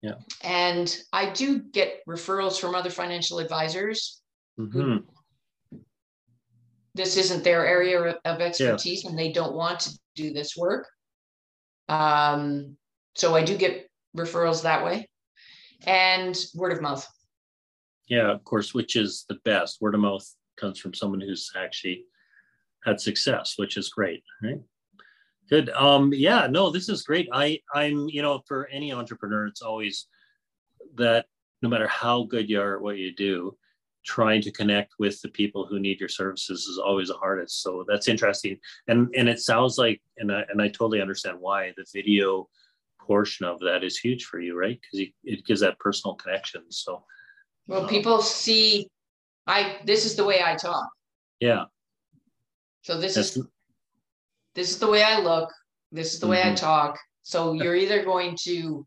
Yeah. 0.01 0.15
And 0.43 0.95
I 1.11 1.31
do 1.31 1.59
get 1.59 2.05
referrals 2.07 2.59
from 2.59 2.75
other 2.75 2.89
financial 2.89 3.39
advisors. 3.39 4.21
hmm 4.57 4.97
This 6.95 7.17
isn't 7.17 7.43
their 7.43 7.65
area 7.65 7.99
of- 8.01 8.17
of 8.25 8.41
expertise 8.41 9.05
and 9.05 9.17
they 9.17 9.31
don't 9.31 9.55
want 9.55 9.79
to 9.81 9.99
do 10.15 10.33
this 10.33 10.55
work. 10.57 10.87
Um, 11.87 12.77
so 13.15 13.35
I 13.35 13.43
do 13.43 13.57
get 13.57 13.89
referrals 14.15 14.63
that 14.63 14.83
way 14.83 15.09
and 15.85 16.37
word 16.55 16.73
of 16.73 16.81
mouth. 16.81 17.07
Yeah, 18.07 18.31
of 18.31 18.43
course, 18.43 18.73
which 18.73 18.95
is 18.95 19.25
the 19.29 19.35
best. 19.45 19.81
Word 19.81 19.95
of 19.95 20.01
mouth 20.01 20.27
comes 20.59 20.79
from 20.79 20.93
someone 20.93 21.21
who's 21.21 21.51
actually 21.57 22.05
had 22.83 22.99
success, 22.99 23.53
which 23.57 23.77
is 23.77 23.89
great, 23.89 24.23
right? 24.43 24.59
Good. 25.49 25.69
Um, 25.71 26.13
yeah, 26.13 26.47
no, 26.47 26.69
this 26.69 26.89
is 26.89 27.01
great. 27.03 27.27
I, 27.33 27.59
I'm, 27.73 28.07
you 28.09 28.21
know, 28.21 28.41
for 28.47 28.67
any 28.67 28.93
entrepreneur, 28.93 29.47
it's 29.47 29.61
always 29.61 30.07
that 30.95 31.25
no 31.61 31.69
matter 31.69 31.87
how 31.87 32.23
good 32.23 32.49
you 32.49 32.61
are 32.61 32.75
at 32.75 32.81
what 32.81 32.97
you 32.97 33.13
do, 33.13 33.57
trying 34.05 34.41
to 34.41 34.51
connect 34.51 34.93
with 34.99 35.21
the 35.21 35.29
people 35.29 35.65
who 35.65 35.79
need 35.79 35.99
your 35.99 36.09
services 36.09 36.65
is 36.65 36.77
always 36.77 37.09
the 37.09 37.15
hardest. 37.15 37.61
So 37.61 37.83
that's 37.87 38.07
interesting. 38.07 38.57
And 38.87 39.13
and 39.15 39.27
it 39.27 39.39
sounds 39.39 39.77
like, 39.77 40.01
and 40.17 40.31
I 40.31 40.45
and 40.49 40.61
I 40.61 40.67
totally 40.67 41.01
understand 41.01 41.37
why 41.39 41.73
the 41.75 41.85
video 41.93 42.47
portion 43.01 43.45
of 43.45 43.59
that 43.59 43.83
is 43.83 43.97
huge 43.97 44.25
for 44.25 44.39
you, 44.39 44.57
right? 44.57 44.79
Because 44.79 45.07
it 45.23 45.45
gives 45.45 45.61
that 45.61 45.79
personal 45.79 46.15
connection. 46.15 46.63
So 46.69 47.03
Well, 47.67 47.83
Oh. 47.83 47.87
people 47.87 48.21
see 48.21 48.87
I 49.47 49.77
this 49.85 50.05
is 50.05 50.15
the 50.15 50.23
way 50.25 50.41
I 50.43 50.55
talk. 50.55 50.87
yeah, 51.39 51.65
So 52.83 52.97
this 52.99 53.15
that's 53.15 53.35
is 53.37 53.47
this 54.55 54.69
is 54.71 54.79
the 54.79 54.89
way 54.89 55.03
I 55.03 55.19
look, 55.19 55.49
this 55.91 56.13
is 56.13 56.19
the 56.19 56.27
way 56.27 56.41
I 56.41 56.51
Mhm. 56.51 56.57
talk. 56.57 56.97
So 57.23 57.53
you're 57.53 57.75
either 57.75 58.03
going 58.03 58.35
to 58.43 58.85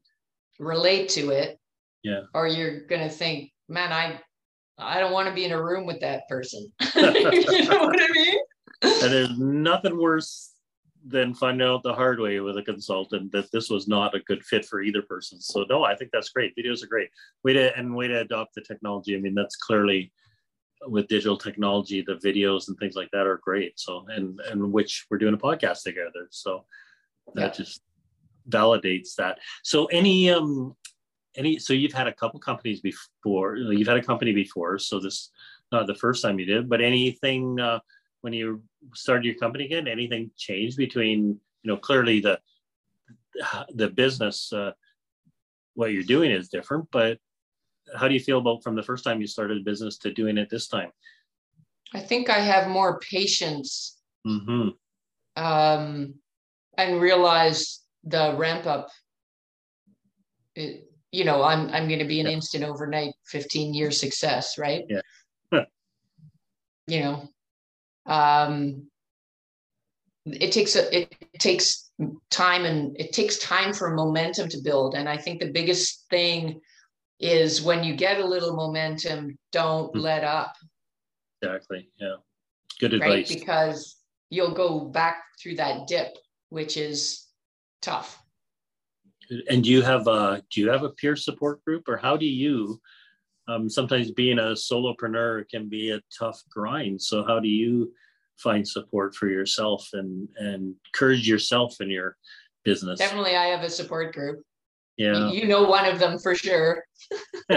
relate 0.58 1.08
to 1.10 1.30
it 1.30 1.58
Yeah. 2.02 2.22
or 2.34 2.46
you're 2.46 2.80
gonna 2.86 3.08
think, 3.10 3.52
man, 3.68 3.92
I 3.92 4.20
I 4.78 4.98
don't 5.00 5.12
want 5.12 5.28
to 5.28 5.34
be 5.34 5.44
in 5.44 5.52
a 5.52 5.62
room 5.62 5.86
with 5.86 6.00
that 6.00 6.26
person. 6.28 6.72
you 6.96 7.02
know 7.02 7.84
what 7.84 8.00
I 8.02 8.08
mean? 8.12 8.38
and 8.82 9.12
there's 9.12 9.38
nothing 9.38 9.96
worse 9.96 10.54
than 11.04 11.34
finding 11.34 11.66
out 11.66 11.82
the 11.82 11.92
hard 11.94 12.20
way 12.20 12.38
with 12.40 12.56
a 12.58 12.62
consultant 12.62 13.30
that 13.32 13.50
this 13.52 13.68
was 13.68 13.86
not 13.88 14.14
a 14.14 14.20
good 14.20 14.44
fit 14.44 14.64
for 14.64 14.80
either 14.82 15.02
person. 15.02 15.40
So 15.40 15.64
no, 15.68 15.82
I 15.84 15.94
think 15.96 16.10
that's 16.12 16.30
great. 16.30 16.54
Videos 16.56 16.82
are 16.82 16.86
great. 16.86 17.10
Way 17.44 17.52
to 17.54 17.76
and 17.76 17.94
way 17.94 18.06
to 18.08 18.20
adopt 18.20 18.54
the 18.54 18.60
technology. 18.60 19.16
I 19.16 19.20
mean, 19.20 19.34
that's 19.34 19.56
clearly 19.56 20.12
with 20.86 21.08
digital 21.08 21.36
technology, 21.36 22.02
the 22.02 22.16
videos 22.16 22.68
and 22.68 22.78
things 22.78 22.96
like 22.96 23.10
that 23.12 23.26
are 23.26 23.40
great. 23.42 23.78
So 23.78 24.06
and 24.08 24.40
and 24.50 24.72
which 24.72 25.06
we're 25.10 25.18
doing 25.18 25.34
a 25.34 25.38
podcast 25.38 25.82
together. 25.82 26.28
So 26.30 26.64
that 27.34 27.54
just 27.54 27.82
validates 28.48 29.14
that. 29.16 29.38
So 29.62 29.86
any 29.86 30.30
um 30.30 30.76
any 31.36 31.58
so 31.58 31.72
you've 31.72 31.92
had 31.92 32.06
a 32.06 32.12
couple 32.12 32.38
companies 32.40 32.80
before 32.80 33.56
you've 33.56 33.88
had 33.88 33.96
a 33.96 34.02
company 34.02 34.32
before 34.32 34.78
so 34.78 34.98
this 34.98 35.30
not 35.70 35.86
the 35.86 35.94
first 35.94 36.22
time 36.22 36.38
you 36.38 36.46
did 36.46 36.68
but 36.68 36.80
anything 36.80 37.58
uh, 37.60 37.78
when 38.20 38.32
you 38.32 38.62
started 38.94 39.24
your 39.24 39.34
company 39.36 39.64
again 39.64 39.88
anything 39.88 40.30
changed 40.36 40.76
between 40.76 41.28
you 41.62 41.68
know 41.68 41.76
clearly 41.76 42.20
the 42.20 42.38
the 43.74 43.88
business 43.88 44.52
uh, 44.52 44.72
what 45.74 45.92
you're 45.92 46.02
doing 46.02 46.30
is 46.30 46.48
different 46.48 46.86
but 46.90 47.18
how 47.96 48.08
do 48.08 48.14
you 48.14 48.20
feel 48.20 48.38
about 48.38 48.62
from 48.62 48.74
the 48.74 48.82
first 48.82 49.04
time 49.04 49.20
you 49.20 49.26
started 49.26 49.58
a 49.58 49.64
business 49.64 49.98
to 49.98 50.12
doing 50.12 50.38
it 50.38 50.48
this 50.50 50.68
time 50.68 50.90
I 51.94 52.00
think 52.00 52.30
I 52.30 52.38
have 52.38 52.68
more 52.68 52.98
patience 53.00 53.98
mm-hmm. 54.26 54.70
um, 55.42 56.14
and 56.78 57.00
realize 57.00 57.80
the 58.04 58.34
ramp 58.36 58.66
up. 58.66 58.88
It, 60.54 60.88
you 61.10 61.24
know, 61.24 61.42
I'm 61.42 61.68
I'm 61.68 61.88
going 61.88 61.98
to 61.98 62.06
be 62.06 62.20
an 62.20 62.26
Yeah. 62.26 62.32
instant 62.32 62.64
overnight 62.64 63.12
15 63.26 63.74
year 63.74 63.90
success, 63.90 64.56
right? 64.56 64.84
Yeah. 64.88 65.00
you 66.86 67.00
know, 67.00 67.28
um, 68.06 68.86
it 70.24 70.52
takes 70.52 70.76
a 70.76 71.00
it 71.00 71.14
takes 71.38 71.90
time 72.30 72.64
and 72.64 72.98
it 72.98 73.12
takes 73.12 73.38
time 73.38 73.74
for 73.74 73.94
momentum 73.94 74.48
to 74.48 74.58
build, 74.62 74.94
and 74.94 75.08
I 75.08 75.18
think 75.18 75.40
the 75.40 75.52
biggest 75.52 76.06
thing 76.08 76.60
is 77.22 77.62
when 77.62 77.84
you 77.84 77.94
get 77.94 78.20
a 78.20 78.26
little 78.26 78.54
momentum, 78.54 79.38
don't 79.52 79.92
Hmm. 79.94 80.00
let 80.00 80.24
up 80.24 80.54
exactly 81.40 81.88
yeah 81.98 82.16
good 82.78 82.94
advice. 82.94 83.30
right? 83.30 83.38
Because 83.40 83.96
you'll 84.30 84.54
go 84.54 84.80
back 84.86 85.24
through 85.40 85.56
that 85.56 85.86
dip, 85.86 86.16
which 86.50 86.76
is 86.76 87.26
tough. 87.80 88.20
And 89.48 89.62
do 89.64 89.70
you 89.70 89.82
have 89.82 90.06
a 90.08 90.42
do 90.50 90.60
you 90.60 90.68
have 90.70 90.82
a 90.82 90.90
peer 90.90 91.16
support 91.16 91.64
group, 91.64 91.88
or 91.88 91.96
how 91.96 92.16
do 92.16 92.26
you? 92.26 92.80
Um, 93.48 93.68
sometimes 93.68 94.10
being 94.12 94.38
a 94.38 94.52
solopreneur 94.54 95.48
can 95.48 95.68
be 95.68 95.90
a 95.90 96.00
tough 96.16 96.40
grind. 96.48 97.02
So 97.02 97.24
how 97.24 97.40
do 97.40 97.48
you 97.48 97.92
find 98.36 98.66
support 98.66 99.14
for 99.14 99.28
yourself 99.28 99.88
and 99.92 100.28
and 100.36 100.74
encourage 100.86 101.28
yourself 101.28 101.80
in 101.80 101.90
your 101.90 102.16
business? 102.64 102.98
Definitely, 102.98 103.36
I 103.36 103.46
have 103.46 103.62
a 103.64 103.70
support 103.70 104.14
group. 104.14 104.42
Yeah. 104.96 105.30
You 105.30 105.46
know 105.46 105.64
one 105.64 105.86
of 105.86 105.98
them 105.98 106.18
for 106.18 106.34
sure. 106.34 106.84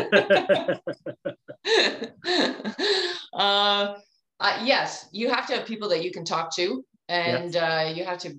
uh, 3.33 3.95
uh, 4.39 4.61
yes, 4.63 5.07
you 5.11 5.29
have 5.29 5.47
to 5.47 5.55
have 5.55 5.65
people 5.65 5.89
that 5.89 6.03
you 6.03 6.11
can 6.11 6.25
talk 6.25 6.55
to, 6.55 6.83
and 7.09 7.55
uh, 7.55 7.91
you 7.93 8.03
have 8.05 8.19
to, 8.19 8.37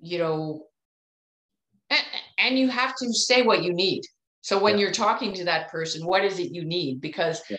you 0.00 0.18
know, 0.18 0.66
and, 1.90 2.00
and 2.38 2.58
you 2.58 2.68
have 2.68 2.94
to 2.96 3.12
say 3.12 3.42
what 3.42 3.62
you 3.62 3.72
need. 3.72 4.02
So 4.42 4.58
when 4.58 4.74
Yeah. 4.74 4.82
you're 4.82 4.92
talking 4.92 5.32
to 5.34 5.44
that 5.44 5.68
person, 5.68 6.06
what 6.06 6.24
is 6.24 6.38
it 6.38 6.54
you 6.54 6.64
need? 6.64 7.00
Because 7.00 7.42
Yeah. 7.48 7.56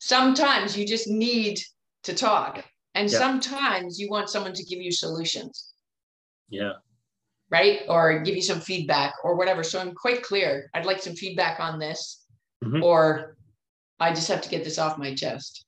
sometimes 0.00 0.76
you 0.76 0.86
just 0.86 1.08
need 1.08 1.58
to 2.04 2.14
talk, 2.14 2.64
and 2.94 3.10
sometimes 3.10 3.98
you 3.98 4.08
want 4.10 4.28
someone 4.28 4.54
to 4.54 4.64
give 4.64 4.80
you 4.80 4.92
solutions 4.92 5.72
yeah. 6.52 6.72
Right? 7.52 7.80
Or 7.88 8.18
give 8.20 8.34
you 8.34 8.42
some 8.42 8.60
feedback 8.60 9.14
or 9.22 9.36
whatever. 9.36 9.62
So 9.62 9.78
I'm 9.78 9.94
quite 9.94 10.22
clear. 10.22 10.70
I'd 10.74 10.86
like 10.86 11.02
some 11.02 11.14
feedback 11.14 11.60
on 11.60 11.78
this, 11.78 12.24
Mhm. 12.64 12.82
or 12.82 13.36
I 14.00 14.12
just 14.14 14.28
have 14.28 14.40
to 14.40 14.48
get 14.48 14.64
this 14.64 14.78
off 14.78 14.98
my 14.98 15.14
chest. 15.14 15.66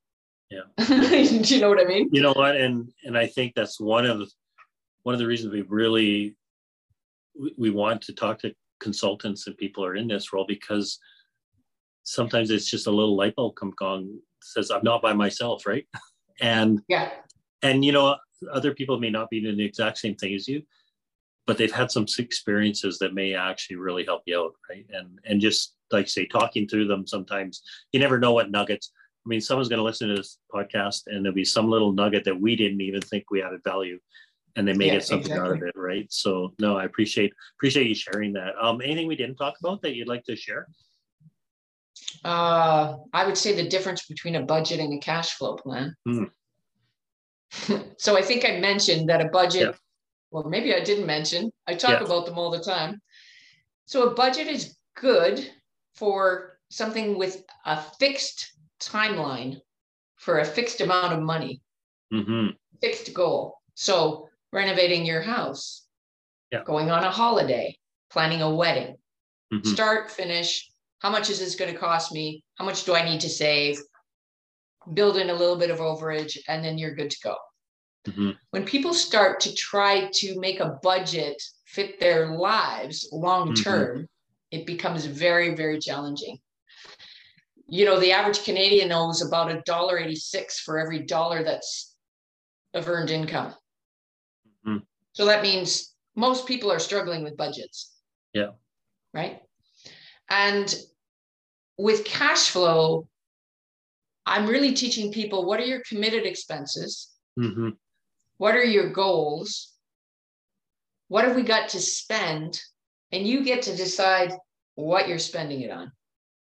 Yeah. 0.50 0.62
Do 0.88 1.54
you 1.54 1.60
know 1.60 1.68
what 1.68 1.80
I 1.80 1.84
mean? 1.84 2.08
You 2.10 2.22
know 2.22 2.32
what? 2.32 2.56
And 2.56 2.90
and 3.04 3.16
I 3.16 3.26
think 3.26 3.54
that's 3.54 3.78
one 3.78 4.06
of 4.06 4.18
the 4.18 4.30
one 5.02 5.14
of 5.14 5.18
the 5.18 5.26
reasons 5.26 5.52
we 5.52 5.62
really 5.62 6.34
we, 7.38 7.54
we 7.58 7.70
want 7.70 8.00
to 8.02 8.14
talk 8.14 8.38
to 8.40 8.54
consultants 8.80 9.46
and 9.46 9.56
people 9.56 9.82
who 9.82 9.90
are 9.90 9.96
in 9.96 10.08
this 10.08 10.32
role 10.32 10.46
because 10.46 10.98
sometimes 12.02 12.50
it's 12.50 12.70
just 12.70 12.86
a 12.86 12.90
little 12.90 13.16
light 13.16 13.34
bulb 13.36 13.56
come 13.56 13.72
on 13.80 14.18
says 14.42 14.70
I'm 14.70 14.84
not 14.84 15.02
by 15.02 15.12
myself, 15.12 15.66
right? 15.66 15.86
And 16.40 16.80
Yeah. 16.88 17.12
and 17.62 17.84
you 17.84 17.92
know 17.92 18.16
other 18.50 18.74
people 18.74 18.98
may 18.98 19.10
not 19.10 19.30
be 19.30 19.40
doing 19.40 19.56
the 19.56 19.64
exact 19.64 19.98
same 19.98 20.16
thing 20.16 20.34
as 20.34 20.48
you 20.48 20.62
but 21.46 21.58
they've 21.58 21.72
had 21.72 21.90
some 21.90 22.06
experiences 22.18 22.98
that 22.98 23.14
may 23.14 23.34
actually 23.34 23.76
really 23.76 24.04
help 24.04 24.22
you 24.26 24.40
out, 24.40 24.54
right? 24.68 24.86
And 24.90 25.18
and 25.24 25.40
just 25.40 25.74
like 25.92 26.08
say, 26.08 26.26
talking 26.26 26.66
through 26.66 26.86
them 26.88 27.06
sometimes 27.06 27.62
you 27.92 28.00
never 28.00 28.18
know 28.18 28.32
what 28.32 28.50
nuggets. 28.50 28.92
I 29.24 29.28
mean, 29.28 29.40
someone's 29.40 29.68
going 29.68 29.78
to 29.78 29.84
listen 29.84 30.08
to 30.08 30.16
this 30.16 30.38
podcast, 30.52 31.02
and 31.06 31.24
there'll 31.24 31.34
be 31.34 31.46
some 31.46 31.70
little 31.70 31.92
nugget 31.92 32.24
that 32.24 32.38
we 32.38 32.56
didn't 32.56 32.82
even 32.82 33.00
think 33.00 33.24
we 33.30 33.42
added 33.42 33.62
value, 33.64 33.98
and 34.56 34.68
they 34.68 34.74
may 34.74 34.86
yeah, 34.86 34.94
get 34.94 35.04
something 35.04 35.32
exactly. 35.32 35.56
out 35.56 35.62
of 35.62 35.62
it, 35.62 35.74
right? 35.76 36.06
So, 36.10 36.52
no, 36.58 36.76
I 36.76 36.84
appreciate 36.84 37.32
appreciate 37.58 37.86
you 37.86 37.94
sharing 37.94 38.34
that. 38.34 38.54
Um, 38.60 38.80
anything 38.82 39.06
we 39.06 39.16
didn't 39.16 39.36
talk 39.36 39.54
about 39.60 39.80
that 39.82 39.94
you'd 39.94 40.08
like 40.08 40.24
to 40.24 40.36
share? 40.36 40.68
Uh, 42.24 42.96
I 43.12 43.24
would 43.24 43.38
say 43.38 43.54
the 43.54 43.68
difference 43.68 44.06
between 44.06 44.34
a 44.34 44.42
budget 44.42 44.80
and 44.80 44.92
a 44.92 44.98
cash 44.98 45.32
flow 45.34 45.56
plan. 45.56 45.94
Hmm. 46.06 46.24
so 47.98 48.18
I 48.18 48.22
think 48.22 48.44
I 48.44 48.58
mentioned 48.58 49.08
that 49.08 49.24
a 49.24 49.28
budget 49.28 49.62
yeah 49.62 49.78
or 50.34 50.50
maybe 50.50 50.74
I 50.74 50.80
didn't 50.80 51.06
mention, 51.06 51.50
I 51.66 51.74
talk 51.74 52.00
yeah. 52.00 52.06
about 52.06 52.26
them 52.26 52.38
all 52.38 52.50
the 52.50 52.62
time. 52.62 53.00
So 53.86 54.08
a 54.08 54.14
budget 54.14 54.48
is 54.48 54.76
good 54.96 55.48
for 55.94 56.58
something 56.70 57.16
with 57.16 57.42
a 57.64 57.80
fixed 57.80 58.52
timeline 58.80 59.58
for 60.16 60.40
a 60.40 60.44
fixed 60.44 60.80
amount 60.80 61.12
of 61.12 61.22
money, 61.22 61.62
mm-hmm. 62.12 62.48
fixed 62.80 63.14
goal. 63.14 63.58
So 63.74 64.28
renovating 64.52 65.06
your 65.06 65.22
house, 65.22 65.86
yeah. 66.50 66.64
going 66.64 66.90
on 66.90 67.04
a 67.04 67.10
holiday, 67.10 67.76
planning 68.10 68.42
a 68.42 68.54
wedding, 68.54 68.96
mm-hmm. 69.52 69.68
start, 69.68 70.10
finish. 70.10 70.68
How 70.98 71.10
much 71.10 71.30
is 71.30 71.38
this 71.38 71.54
going 71.54 71.72
to 71.72 71.78
cost 71.78 72.12
me? 72.12 72.42
How 72.56 72.64
much 72.64 72.84
do 72.84 72.94
I 72.94 73.08
need 73.08 73.20
to 73.20 73.28
save? 73.28 73.78
Build 74.94 75.16
in 75.16 75.30
a 75.30 75.34
little 75.34 75.56
bit 75.56 75.70
of 75.70 75.78
overage, 75.78 76.38
and 76.48 76.64
then 76.64 76.76
you're 76.76 76.94
good 76.94 77.10
to 77.10 77.18
go. 77.22 77.36
Mm-hmm. 78.06 78.30
When 78.50 78.64
people 78.64 78.92
start 78.92 79.40
to 79.40 79.54
try 79.54 80.10
to 80.12 80.38
make 80.38 80.60
a 80.60 80.78
budget 80.82 81.42
fit 81.66 81.98
their 81.98 82.36
lives 82.36 83.08
long 83.12 83.54
term, 83.54 83.96
mm-hmm. 83.96 84.04
it 84.50 84.66
becomes 84.66 85.06
very, 85.06 85.54
very 85.54 85.78
challenging. 85.78 86.38
You 87.66 87.86
know, 87.86 87.98
the 87.98 88.12
average 88.12 88.44
Canadian 88.44 88.92
owes 88.92 89.22
about 89.22 89.50
a 89.50 89.62
dollar 89.62 89.98
eighty-six 89.98 90.60
for 90.60 90.78
every 90.78 91.00
dollar 91.04 91.42
that's 91.42 91.96
of 92.74 92.88
earned 92.88 93.10
income. 93.10 93.54
Mm-hmm. 94.66 94.78
So 95.12 95.24
that 95.24 95.42
means 95.42 95.94
most 96.14 96.46
people 96.46 96.70
are 96.70 96.78
struggling 96.78 97.24
with 97.24 97.36
budgets. 97.36 97.92
Yeah. 98.34 98.50
Right. 99.14 99.40
And 100.28 100.74
with 101.78 102.04
cash 102.04 102.50
flow, 102.50 103.08
I'm 104.26 104.46
really 104.46 104.74
teaching 104.74 105.12
people 105.12 105.46
what 105.46 105.60
are 105.60 105.64
your 105.64 105.82
committed 105.88 106.26
expenses? 106.26 107.10
Mm-hmm. 107.38 107.70
What 108.38 108.54
are 108.54 108.64
your 108.64 108.90
goals? 108.90 109.72
What 111.08 111.24
have 111.24 111.36
we 111.36 111.42
got 111.42 111.70
to 111.70 111.80
spend? 111.80 112.60
And 113.12 113.26
you 113.26 113.44
get 113.44 113.62
to 113.62 113.76
decide 113.76 114.32
what 114.74 115.08
you're 115.08 115.18
spending 115.18 115.60
it 115.60 115.70
on. 115.70 115.92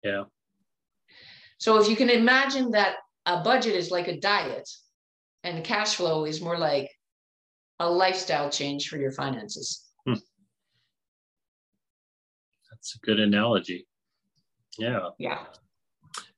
Yeah. 0.04 0.24
So 1.58 1.80
if 1.80 1.88
you 1.88 1.96
can 1.96 2.10
imagine 2.10 2.72
that 2.72 2.96
a 3.26 3.42
budget 3.42 3.74
is 3.74 3.90
like 3.90 4.08
a 4.08 4.20
diet 4.20 4.68
and 5.42 5.64
cash 5.64 5.96
flow 5.96 6.24
is 6.24 6.40
more 6.40 6.58
like 6.58 6.90
a 7.80 7.88
lifestyle 7.88 8.50
change 8.50 8.88
for 8.88 8.96
your 8.96 9.12
finances. 9.12 9.88
Hmm. 10.06 10.14
That's 12.70 12.94
a 12.94 12.98
good 13.06 13.18
analogy. 13.18 13.86
Yeah. 14.78 15.10
Yeah 15.18 15.44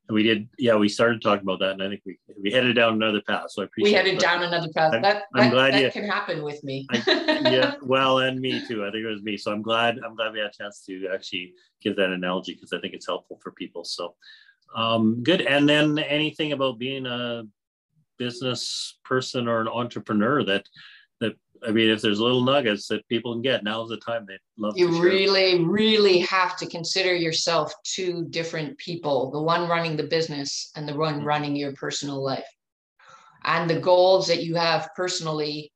we 0.09 0.23
did 0.23 0.47
yeah 0.59 0.75
we 0.75 0.87
started 0.87 1.21
talking 1.21 1.43
about 1.43 1.59
that 1.59 1.71
and 1.71 1.81
i 1.81 1.89
think 1.89 2.01
we 2.05 2.17
we 2.41 2.51
headed 2.51 2.75
down 2.75 2.93
another 2.93 3.21
path 3.21 3.45
so 3.49 3.61
i 3.61 3.65
appreciate 3.65 3.91
we 3.91 3.93
headed 3.93 4.19
down 4.19 4.43
another 4.43 4.69
path. 4.73 4.93
I'm, 4.93 5.01
that, 5.01 5.23
I'm 5.33 5.45
that, 5.45 5.51
glad 5.51 5.73
that 5.73 5.81
you, 5.81 5.91
can 5.91 6.07
happen 6.07 6.43
with 6.43 6.63
me. 6.63 6.87
I, 6.91 7.03
yeah 7.07 7.75
well 7.81 8.19
and 8.19 8.39
me 8.39 8.65
too. 8.67 8.85
I 8.85 8.91
think 8.91 9.03
it 9.03 9.07
was 9.07 9.23
me. 9.23 9.37
So 9.37 9.51
i'm 9.51 9.61
glad 9.61 9.99
i'm 10.05 10.15
glad 10.15 10.33
we 10.33 10.39
had 10.39 10.49
a 10.49 10.51
chance 10.51 10.85
to 10.85 11.07
actually 11.13 11.53
give 11.81 11.95
that 11.95 12.11
analogy 12.11 12.53
because 12.53 12.73
i 12.73 12.79
think 12.79 12.93
it's 12.93 13.07
helpful 13.07 13.39
for 13.41 13.51
people. 13.51 13.83
So 13.83 14.15
um 14.75 15.23
good. 15.23 15.41
And 15.41 15.67
then 15.67 15.97
anything 15.97 16.51
about 16.51 16.77
being 16.77 17.05
a 17.05 17.43
business 18.17 18.97
person 19.03 19.47
or 19.47 19.61
an 19.61 19.67
entrepreneur 19.67 20.43
that 20.43 20.67
I 21.67 21.71
mean, 21.71 21.89
if 21.89 22.01
there's 22.01 22.19
little 22.19 22.43
nuggets 22.43 22.87
that 22.87 23.07
people 23.07 23.33
can 23.33 23.41
get, 23.41 23.63
now's 23.63 23.89
the 23.89 23.97
time 23.97 24.25
they 24.27 24.37
love. 24.57 24.77
You 24.77 25.01
really, 25.01 25.63
really 25.63 26.19
have 26.19 26.57
to 26.57 26.67
consider 26.67 27.13
yourself 27.13 27.73
two 27.83 28.25
different 28.29 28.77
people: 28.77 29.31
the 29.31 29.41
one 29.41 29.67
running 29.67 29.95
the 29.95 30.03
business 30.03 30.71
and 30.75 30.87
the 30.87 30.95
one 30.95 31.17
mm-hmm. 31.17 31.25
running 31.25 31.55
your 31.55 31.73
personal 31.73 32.23
life. 32.23 32.45
And 33.43 33.69
the 33.69 33.79
goals 33.79 34.27
that 34.27 34.43
you 34.43 34.55
have 34.55 34.89
personally 34.95 35.71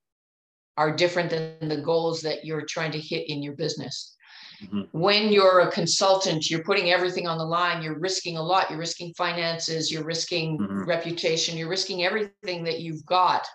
are 0.77 0.95
different 0.95 1.29
than 1.29 1.69
the 1.69 1.81
goals 1.81 2.21
that 2.21 2.45
you're 2.45 2.65
trying 2.65 2.91
to 2.91 2.99
hit 2.99 3.29
in 3.29 3.43
your 3.43 3.53
business. 3.53 4.15
Mm-hmm. 4.63 4.81
When 4.91 5.31
you're 5.31 5.61
a 5.61 5.71
consultant, 5.71 6.49
you're 6.49 6.63
putting 6.63 6.91
everything 6.91 7.27
on 7.27 7.37
the 7.37 7.45
line. 7.45 7.81
You're 7.81 7.99
risking 7.99 8.37
a 8.37 8.43
lot. 8.43 8.69
You're 8.69 8.79
risking 8.79 9.13
finances. 9.13 9.91
You're 9.91 10.03
risking 10.03 10.57
mm-hmm. 10.57 10.83
reputation. 10.85 11.57
You're 11.57 11.69
risking 11.69 12.03
everything 12.03 12.63
that 12.63 12.79
you've 12.79 13.05
got. 13.05 13.45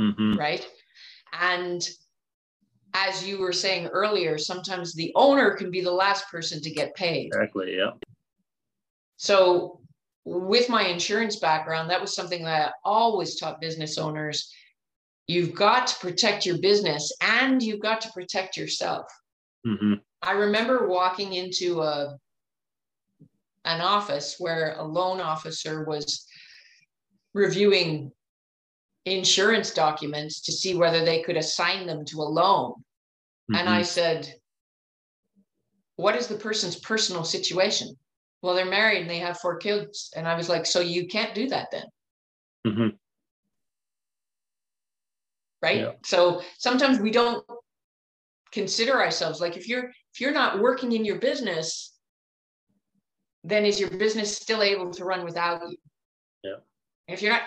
Mm-hmm. 0.00 0.34
Right 0.34 0.66
and 1.40 1.86
as 2.94 3.26
you 3.26 3.38
were 3.38 3.52
saying 3.52 3.86
earlier, 3.88 4.38
sometimes 4.38 4.94
the 4.94 5.12
owner 5.16 5.50
can 5.50 5.70
be 5.70 5.80
the 5.80 5.90
last 5.90 6.30
person 6.30 6.60
to 6.62 6.70
get 6.70 6.94
paid. 6.94 7.26
Exactly. 7.26 7.76
Yeah. 7.76 7.90
So, 9.16 9.80
with 10.24 10.68
my 10.68 10.86
insurance 10.86 11.36
background, 11.36 11.90
that 11.90 12.00
was 12.00 12.14
something 12.14 12.44
that 12.44 12.68
I 12.68 12.72
always 12.84 13.38
taught 13.38 13.60
business 13.60 13.98
owners. 13.98 14.50
You've 15.26 15.54
got 15.54 15.86
to 15.88 15.96
protect 16.00 16.46
your 16.46 16.58
business 16.58 17.12
and 17.20 17.62
you've 17.62 17.80
got 17.80 18.00
to 18.02 18.12
protect 18.12 18.56
yourself. 18.56 19.06
Mm-hmm. 19.66 19.94
I 20.22 20.32
remember 20.32 20.88
walking 20.88 21.34
into 21.34 21.82
a 21.82 22.16
an 23.66 23.80
office 23.80 24.36
where 24.38 24.76
a 24.78 24.84
loan 24.84 25.20
officer 25.20 25.84
was 25.84 26.26
reviewing 27.32 28.12
insurance 29.04 29.72
documents 29.72 30.40
to 30.42 30.52
see 30.52 30.74
whether 30.74 31.04
they 31.04 31.22
could 31.22 31.36
assign 31.36 31.86
them 31.86 32.04
to 32.06 32.18
a 32.18 32.22
loan. 32.22 32.72
Mm-hmm. 32.72 33.54
And 33.56 33.68
I 33.68 33.80
mm-hmm. 33.80 33.84
said, 33.84 34.34
What 35.96 36.16
is 36.16 36.26
the 36.26 36.36
person's 36.36 36.76
personal 36.76 37.24
situation? 37.24 37.96
Well, 38.42 38.54
they're 38.54 38.64
married 38.64 39.02
and 39.02 39.10
they 39.10 39.18
have 39.18 39.38
four 39.38 39.56
kids. 39.56 40.10
And 40.16 40.28
I 40.28 40.34
was 40.34 40.48
like, 40.48 40.66
So 40.66 40.80
you 40.80 41.06
can't 41.06 41.34
do 41.34 41.48
that 41.48 41.68
then. 41.70 41.84
Mm-hmm. 42.66 42.88
Right. 45.62 45.80
Yeah. 45.80 45.92
So 46.04 46.42
sometimes 46.58 46.98
we 46.98 47.10
don't 47.10 47.44
consider 48.54 49.00
ourselves 49.00 49.40
like 49.40 49.56
if 49.56 49.68
you're 49.68 49.86
if 50.12 50.20
you're 50.20 50.32
not 50.32 50.60
working 50.60 50.92
in 50.92 51.04
your 51.04 51.18
business 51.18 51.92
then 53.42 53.64
is 53.64 53.80
your 53.80 53.90
business 53.90 54.36
still 54.36 54.62
able 54.62 54.92
to 54.92 55.04
run 55.04 55.24
without 55.24 55.60
you 55.68 55.76
yeah 56.44 56.60
if 57.08 57.20
you're 57.20 57.32
not 57.32 57.42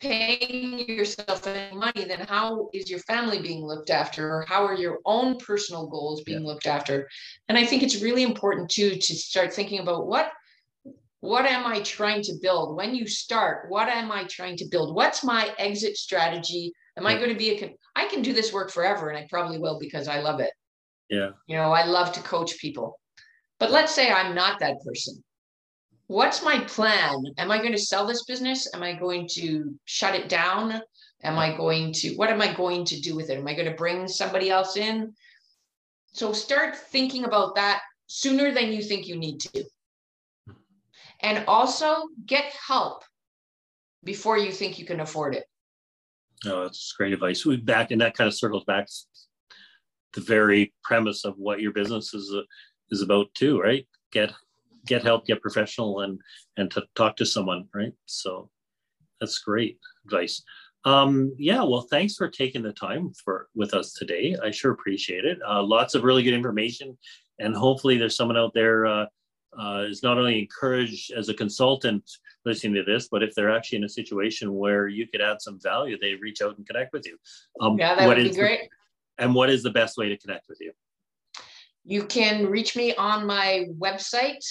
paying 0.00 0.88
yourself 0.88 1.46
any 1.46 1.76
money, 1.76 2.04
then 2.04 2.20
how 2.20 2.68
is 2.72 2.90
your 2.90 3.00
family 3.00 3.40
being 3.40 3.64
looked 3.64 3.90
after? 3.90 4.36
Or 4.36 4.44
how 4.48 4.64
are 4.64 4.74
your 4.74 4.98
own 5.04 5.38
personal 5.38 5.86
goals 5.86 6.22
being 6.22 6.42
yeah. 6.42 6.46
looked 6.46 6.66
after? 6.66 7.08
And 7.48 7.58
I 7.58 7.64
think 7.64 7.82
it's 7.82 8.02
really 8.02 8.22
important 8.22 8.70
too 8.70 8.90
to 8.90 9.14
start 9.14 9.52
thinking 9.52 9.80
about 9.80 10.06
what 10.06 10.30
what 11.22 11.44
am 11.44 11.66
I 11.66 11.80
trying 11.80 12.22
to 12.22 12.38
build? 12.40 12.78
When 12.78 12.94
you 12.94 13.06
start, 13.06 13.66
what 13.68 13.90
am 13.90 14.10
I 14.10 14.24
trying 14.24 14.56
to 14.56 14.68
build? 14.70 14.94
What's 14.94 15.22
my 15.22 15.54
exit 15.58 15.98
strategy? 15.98 16.72
Am 16.96 17.06
I 17.06 17.14
going 17.16 17.28
to 17.28 17.36
be 17.36 17.50
a 17.50 17.74
I 17.94 18.06
can 18.06 18.22
do 18.22 18.32
this 18.32 18.54
work 18.54 18.70
forever 18.70 19.10
and 19.10 19.18
I 19.18 19.26
probably 19.28 19.58
will 19.58 19.78
because 19.78 20.08
I 20.08 20.20
love 20.20 20.40
it. 20.40 20.50
Yeah. 21.10 21.30
You 21.46 21.56
know, 21.56 21.72
I 21.72 21.84
love 21.84 22.12
to 22.12 22.20
coach 22.20 22.58
people. 22.58 22.98
But 23.58 23.70
let's 23.70 23.94
say 23.94 24.10
I'm 24.10 24.34
not 24.34 24.60
that 24.60 24.76
person 24.84 25.22
what's 26.10 26.42
my 26.42 26.58
plan? 26.64 27.22
Am 27.38 27.52
I 27.52 27.58
going 27.58 27.70
to 27.70 27.78
sell 27.78 28.04
this 28.04 28.24
business? 28.24 28.68
Am 28.74 28.82
I 28.82 28.94
going 28.94 29.28
to 29.34 29.72
shut 29.84 30.16
it 30.16 30.28
down? 30.28 30.82
Am 31.22 31.38
I 31.38 31.56
going 31.56 31.92
to, 31.92 32.14
what 32.16 32.30
am 32.30 32.42
I 32.42 32.52
going 32.52 32.84
to 32.86 33.00
do 33.00 33.14
with 33.14 33.30
it? 33.30 33.38
Am 33.38 33.46
I 33.46 33.54
going 33.54 33.70
to 33.70 33.76
bring 33.76 34.08
somebody 34.08 34.50
else 34.50 34.76
in? 34.76 35.14
So 36.12 36.32
start 36.32 36.76
thinking 36.76 37.26
about 37.26 37.54
that 37.54 37.82
sooner 38.08 38.50
than 38.50 38.72
you 38.72 38.82
think 38.82 39.06
you 39.06 39.16
need 39.16 39.38
to. 39.38 39.64
And 41.20 41.44
also 41.46 42.08
get 42.26 42.52
help 42.66 43.04
before 44.02 44.36
you 44.36 44.50
think 44.50 44.80
you 44.80 44.84
can 44.84 44.98
afford 44.98 45.36
it. 45.36 45.44
Oh, 46.44 46.64
that's 46.64 46.92
great 46.98 47.12
advice. 47.12 47.46
We 47.46 47.56
back, 47.58 47.92
and 47.92 48.00
that 48.00 48.16
kind 48.16 48.26
of 48.26 48.34
circles 48.34 48.64
back 48.64 48.88
the 50.14 50.22
very 50.22 50.72
premise 50.82 51.24
of 51.24 51.34
what 51.36 51.60
your 51.60 51.72
business 51.72 52.12
is 52.14 52.34
is 52.90 53.02
about 53.02 53.32
too, 53.34 53.60
right? 53.60 53.86
Get 54.10 54.32
get 54.86 55.02
help, 55.02 55.26
get 55.26 55.42
professional, 55.42 56.00
and 56.00 56.18
and 56.56 56.70
to 56.72 56.84
talk 56.94 57.16
to 57.16 57.26
someone, 57.26 57.68
right? 57.74 57.92
So 58.06 58.50
that's 59.20 59.38
great 59.38 59.78
advice. 60.04 60.42
Um, 60.84 61.34
yeah, 61.38 61.62
well, 61.62 61.86
thanks 61.90 62.16
for 62.16 62.28
taking 62.28 62.62
the 62.62 62.72
time 62.72 63.12
for 63.22 63.48
with 63.54 63.74
us 63.74 63.92
today. 63.92 64.36
I 64.42 64.50
sure 64.50 64.72
appreciate 64.72 65.24
it. 65.24 65.38
Uh, 65.46 65.62
lots 65.62 65.94
of 65.94 66.04
really 66.04 66.22
good 66.22 66.34
information, 66.34 66.96
and 67.38 67.54
hopefully, 67.54 67.98
there's 67.98 68.16
someone 68.16 68.38
out 68.38 68.54
there 68.54 68.86
uh, 68.86 69.06
uh, 69.58 69.84
is 69.88 70.02
not 70.02 70.18
only 70.18 70.38
encouraged 70.38 71.12
as 71.12 71.28
a 71.28 71.34
consultant 71.34 72.08
listening 72.44 72.74
to 72.74 72.82
this, 72.82 73.08
but 73.10 73.22
if 73.22 73.34
they're 73.34 73.54
actually 73.54 73.78
in 73.78 73.84
a 73.84 73.88
situation 73.88 74.54
where 74.54 74.88
you 74.88 75.06
could 75.06 75.20
add 75.20 75.42
some 75.42 75.60
value, 75.60 75.98
they 76.00 76.14
reach 76.14 76.40
out 76.42 76.56
and 76.56 76.66
connect 76.66 76.92
with 76.92 77.06
you. 77.06 77.18
Um, 77.60 77.78
yeah, 77.78 77.94
that 77.94 78.06
would 78.08 78.16
be 78.16 78.30
great. 78.30 78.68
And 79.18 79.34
what 79.34 79.50
is 79.50 79.62
the 79.62 79.70
best 79.70 79.98
way 79.98 80.08
to 80.08 80.16
connect 80.16 80.48
with 80.48 80.58
you? 80.60 80.72
You 81.84 82.04
can 82.04 82.46
reach 82.46 82.76
me 82.76 82.94
on 82.94 83.26
my 83.26 83.66
website, 83.78 84.44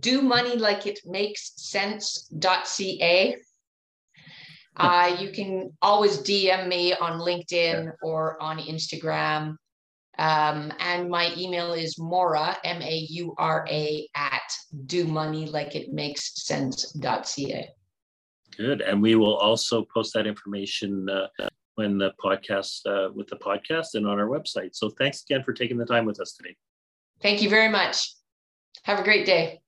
do 0.00 0.22
money 0.22 0.56
like 0.56 0.86
it 0.86 1.00
makes 1.06 1.52
sense.ca. 1.56 3.36
Uh, 4.76 5.16
you 5.18 5.30
can 5.30 5.70
always 5.82 6.18
DM 6.18 6.68
me 6.68 6.94
on 6.94 7.20
LinkedIn 7.20 7.84
yeah. 7.84 7.90
or 8.02 8.40
on 8.42 8.58
Instagram. 8.58 9.56
Um, 10.18 10.72
and 10.78 11.08
my 11.08 11.32
email 11.36 11.72
is 11.72 11.98
Maura, 11.98 12.56
M 12.64 12.82
A 12.82 13.06
U 13.10 13.34
R 13.38 13.66
A, 13.70 14.06
at 14.14 14.42
do 14.86 15.06
money 15.06 15.46
like 15.46 15.74
it 15.74 15.92
makes 15.92 16.44
sense.ca. 16.44 17.68
Good. 18.56 18.80
And 18.82 19.00
we 19.00 19.14
will 19.14 19.36
also 19.36 19.84
post 19.84 20.12
that 20.14 20.26
information 20.26 21.08
uh, 21.08 21.48
when 21.76 21.96
the 21.96 22.12
podcast, 22.22 22.80
uh, 22.86 23.10
with 23.12 23.28
the 23.28 23.36
podcast 23.36 23.94
and 23.94 24.06
on 24.06 24.18
our 24.18 24.26
website. 24.26 24.74
So 24.74 24.90
thanks 24.90 25.22
again 25.22 25.42
for 25.42 25.52
taking 25.52 25.78
the 25.78 25.86
time 25.86 26.04
with 26.04 26.20
us 26.20 26.32
today. 26.32 26.56
Thank 27.22 27.42
you 27.42 27.48
very 27.48 27.68
much. 27.68 28.14
Have 28.84 28.98
a 28.98 29.02
great 29.02 29.24
day. 29.26 29.60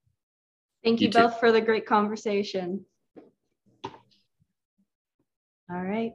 Thank 0.85 1.01
you, 1.01 1.07
you 1.07 1.13
both 1.13 1.39
for 1.39 1.53
the 1.53 1.61
great 1.61 1.87
conversation. 1.87 2.85
All 5.71 5.83
right. 5.83 6.13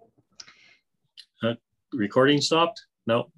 Uh, 1.41 1.53
recording 1.93 2.41
stopped? 2.41 2.85
No. 3.05 3.31